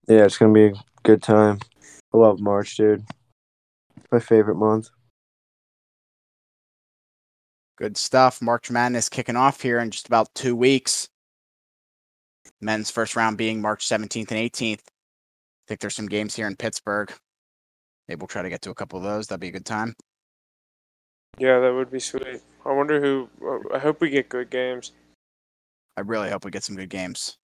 Yeah, 0.07 0.23
it's 0.23 0.37
going 0.37 0.53
to 0.53 0.57
be 0.71 0.77
a 0.77 0.81
good 1.03 1.21
time. 1.21 1.59
I 2.13 2.17
love 2.17 2.39
March, 2.39 2.77
dude 2.77 3.03
my 4.11 4.19
favorite 4.19 4.55
month. 4.55 4.89
Good 7.77 7.97
stuff. 7.97 8.41
March 8.41 8.71
Madness 8.71 9.09
kicking 9.09 9.35
off 9.35 9.61
here 9.61 9.79
in 9.79 9.91
just 9.91 10.07
about 10.07 10.33
two 10.33 10.55
weeks. 10.55 11.07
Men's 12.59 12.89
first 12.89 13.15
round 13.15 13.37
being 13.37 13.61
March 13.61 13.87
17th 13.87 14.31
and 14.31 14.51
18th. 14.51 14.79
I 14.79 15.67
think 15.67 15.79
there's 15.79 15.95
some 15.95 16.07
games 16.07 16.35
here 16.35 16.47
in 16.47 16.55
Pittsburgh. 16.55 17.13
Maybe 18.07 18.19
we'll 18.19 18.27
try 18.27 18.41
to 18.41 18.49
get 18.49 18.61
to 18.63 18.69
a 18.69 18.75
couple 18.75 18.97
of 18.97 19.03
those. 19.03 19.27
That'd 19.27 19.41
be 19.41 19.49
a 19.49 19.51
good 19.51 19.65
time. 19.65 19.95
Yeah, 21.37 21.59
that 21.59 21.73
would 21.73 21.91
be 21.91 21.99
sweet. 21.99 22.41
I 22.65 22.73
wonder 22.73 22.99
who. 23.01 23.29
I 23.73 23.79
hope 23.79 24.01
we 24.01 24.09
get 24.09 24.29
good 24.29 24.49
games. 24.49 24.93
I 25.95 26.01
really 26.01 26.29
hope 26.29 26.45
we 26.45 26.51
get 26.51 26.63
some 26.63 26.75
good 26.75 26.89
games. 26.89 27.37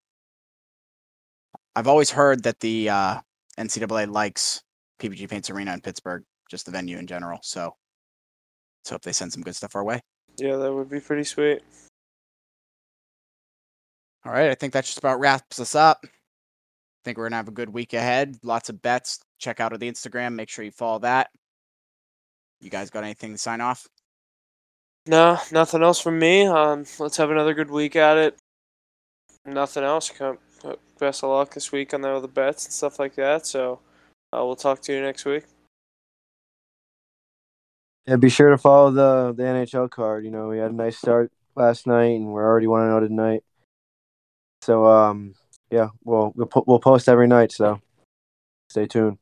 I've 1.76 1.88
always 1.88 2.12
heard 2.12 2.44
that 2.44 2.60
the 2.60 2.90
uh, 2.90 3.20
NCAA 3.58 4.12
likes 4.12 4.62
PPG 5.00 5.30
Paints 5.30 5.50
Arena 5.50 5.74
in 5.74 5.82
Pittsburgh 5.82 6.24
just 6.50 6.66
the 6.66 6.72
venue 6.72 6.98
in 6.98 7.08
general. 7.08 7.40
So 7.42 7.76
let's 8.82 8.92
hope 8.92 9.02
they 9.02 9.12
send 9.12 9.34
some 9.34 9.42
good 9.42 9.56
stuff 9.56 9.76
our 9.76 9.84
way. 9.84 10.02
Yeah, 10.38 10.56
that 10.58 10.74
would 10.74 10.90
be 10.90 11.00
pretty 11.00 11.24
sweet. 11.24 11.62
All 14.26 14.32
right, 14.32 14.50
I 14.50 14.56
think 14.56 14.74
that 14.74 14.86
just 14.86 15.00
about 15.00 15.20
wraps 15.20 15.60
us 15.60 15.76
up. 15.76 16.00
I 16.04 16.10
think 17.04 17.18
we're 17.18 17.26
gonna 17.26 17.38
have 17.38 17.48
a 17.48 17.52
good 17.52 17.70
week 17.70 17.94
ahead. 17.94 18.38
Lots 18.44 18.70
of 18.70 18.82
bets. 18.82 19.20
Check 19.44 19.60
out 19.60 19.74
of 19.74 19.82
the 19.82 19.92
Instagram. 19.92 20.36
Make 20.36 20.48
sure 20.48 20.64
you 20.64 20.72
follow 20.72 21.00
that. 21.00 21.30
You 22.62 22.70
guys 22.70 22.90
got 22.90 23.04
anything 23.04 23.34
to 23.34 23.38
sign 23.38 23.60
off? 23.60 23.90
No, 25.06 25.38
nothing 25.52 25.84
else 25.84 26.00
from 26.00 26.18
me. 26.18 26.46
Um, 26.46 26.86
let's 26.98 27.18
have 27.18 27.30
another 27.30 27.54
good 27.54 27.70
week 27.70 27.98
at 27.98 28.18
it. 28.18 28.38
Nothing 29.46 29.84
else. 29.84 30.14
Best 30.98 31.26
of 31.26 31.30
luck 31.30 31.54
this 31.54 31.74
week 31.74 31.94
on 31.94 32.06
all 32.06 32.22
the 32.22 32.28
bets 32.30 32.64
and 32.64 32.74
stuff 32.74 33.00
like 33.00 33.16
that. 33.16 33.46
So 33.46 33.82
uh, 34.32 34.46
we'll 34.46 34.56
talk 34.56 34.82
to 34.84 34.94
you 34.94 35.02
next 35.02 35.26
week. 35.26 35.44
Yeah, 38.08 38.16
be 38.16 38.30
sure 38.30 38.50
to 38.50 38.58
follow 38.58 38.92
the 38.92 39.34
the 39.36 39.44
NHL 39.44 39.90
card. 39.90 40.24
You 40.24 40.32
know, 40.32 40.48
we 40.48 40.58
had 40.58 40.72
a 40.72 40.76
nice 40.76 40.98
start 40.98 41.34
last 41.58 41.86
night, 41.86 42.16
and 42.16 42.28
we're 42.28 42.46
already 42.46 42.68
one 42.68 42.88
zero 42.88 43.02
tonight. 43.02 43.44
So, 44.62 44.86
um, 44.86 45.36
yeah, 45.70 45.90
we'll 46.06 46.32
we'll 46.34 46.50
we'll 46.66 46.80
post 46.80 47.10
every 47.10 47.28
night. 47.28 47.52
So, 47.52 47.82
stay 48.70 48.86
tuned. 48.86 49.18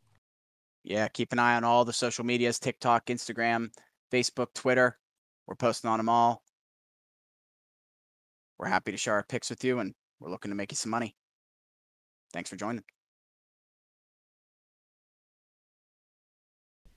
Yeah, 0.83 1.07
keep 1.07 1.31
an 1.31 1.39
eye 1.39 1.55
on 1.55 1.63
all 1.63 1.85
the 1.85 1.93
social 1.93 2.25
medias: 2.25 2.59
TikTok, 2.59 3.07
Instagram, 3.07 3.69
Facebook, 4.11 4.53
Twitter. 4.53 4.97
We're 5.47 5.55
posting 5.55 5.89
on 5.89 5.99
them 5.99 6.09
all. 6.09 6.43
We're 8.57 8.67
happy 8.67 8.91
to 8.91 8.97
share 8.97 9.15
our 9.15 9.23
picks 9.23 9.49
with 9.49 9.63
you, 9.63 9.79
and 9.79 9.93
we're 10.19 10.29
looking 10.29 10.51
to 10.51 10.55
make 10.55 10.71
you 10.71 10.75
some 10.75 10.91
money. 10.91 11.15
Thanks 12.33 12.49
for 12.49 12.55
joining. 12.55 12.83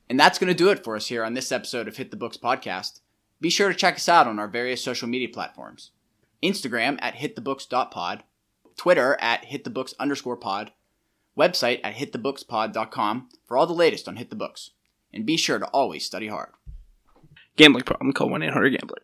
And 0.09 0.21
that's 0.21 0.39
going 0.39 0.49
to 0.49 0.55
do 0.55 0.69
it 0.69 0.85
for 0.85 0.97
us 0.97 1.07
here 1.07 1.25
on 1.25 1.35
this 1.35 1.51
episode 1.51 1.89
of 1.89 1.97
Hit 1.97 2.11
the 2.11 2.17
Books 2.17 2.37
podcast. 2.37 3.01
Be 3.41 3.51
sure 3.51 3.69
to 3.69 3.75
check 3.75 3.97
us 3.97 4.09
out 4.09 4.27
on 4.27 4.39
our 4.39 4.49
various 4.49 4.83
social 4.83 5.09
media 5.09 5.29
platforms 5.29 5.91
Instagram 6.43 6.99
at 7.01 7.15
hitthebooks.pod, 7.15 8.23
Twitter 8.77 9.17
at 9.21 9.47
hitthebooks 9.47 9.95
underscore 9.99 10.37
pod, 10.37 10.73
website 11.39 11.81
at 11.85 11.95
hitthebookspod.com 11.95 13.29
for 13.47 13.57
all 13.57 13.67
the 13.67 13.73
latest 13.73 14.09
on 14.09 14.17
Hit 14.17 14.31
the 14.31 14.37
Books. 14.37 14.71
And 15.13 15.25
be 15.25 15.37
sure 15.37 15.59
to 15.59 15.67
always 15.67 16.05
study 16.05 16.29
hard. 16.29 16.51
Gambling 17.57 17.85
problem, 17.85 18.13
call 18.13 18.29
1 18.29 18.43
800 18.43 18.71
Gambler. 18.71 19.03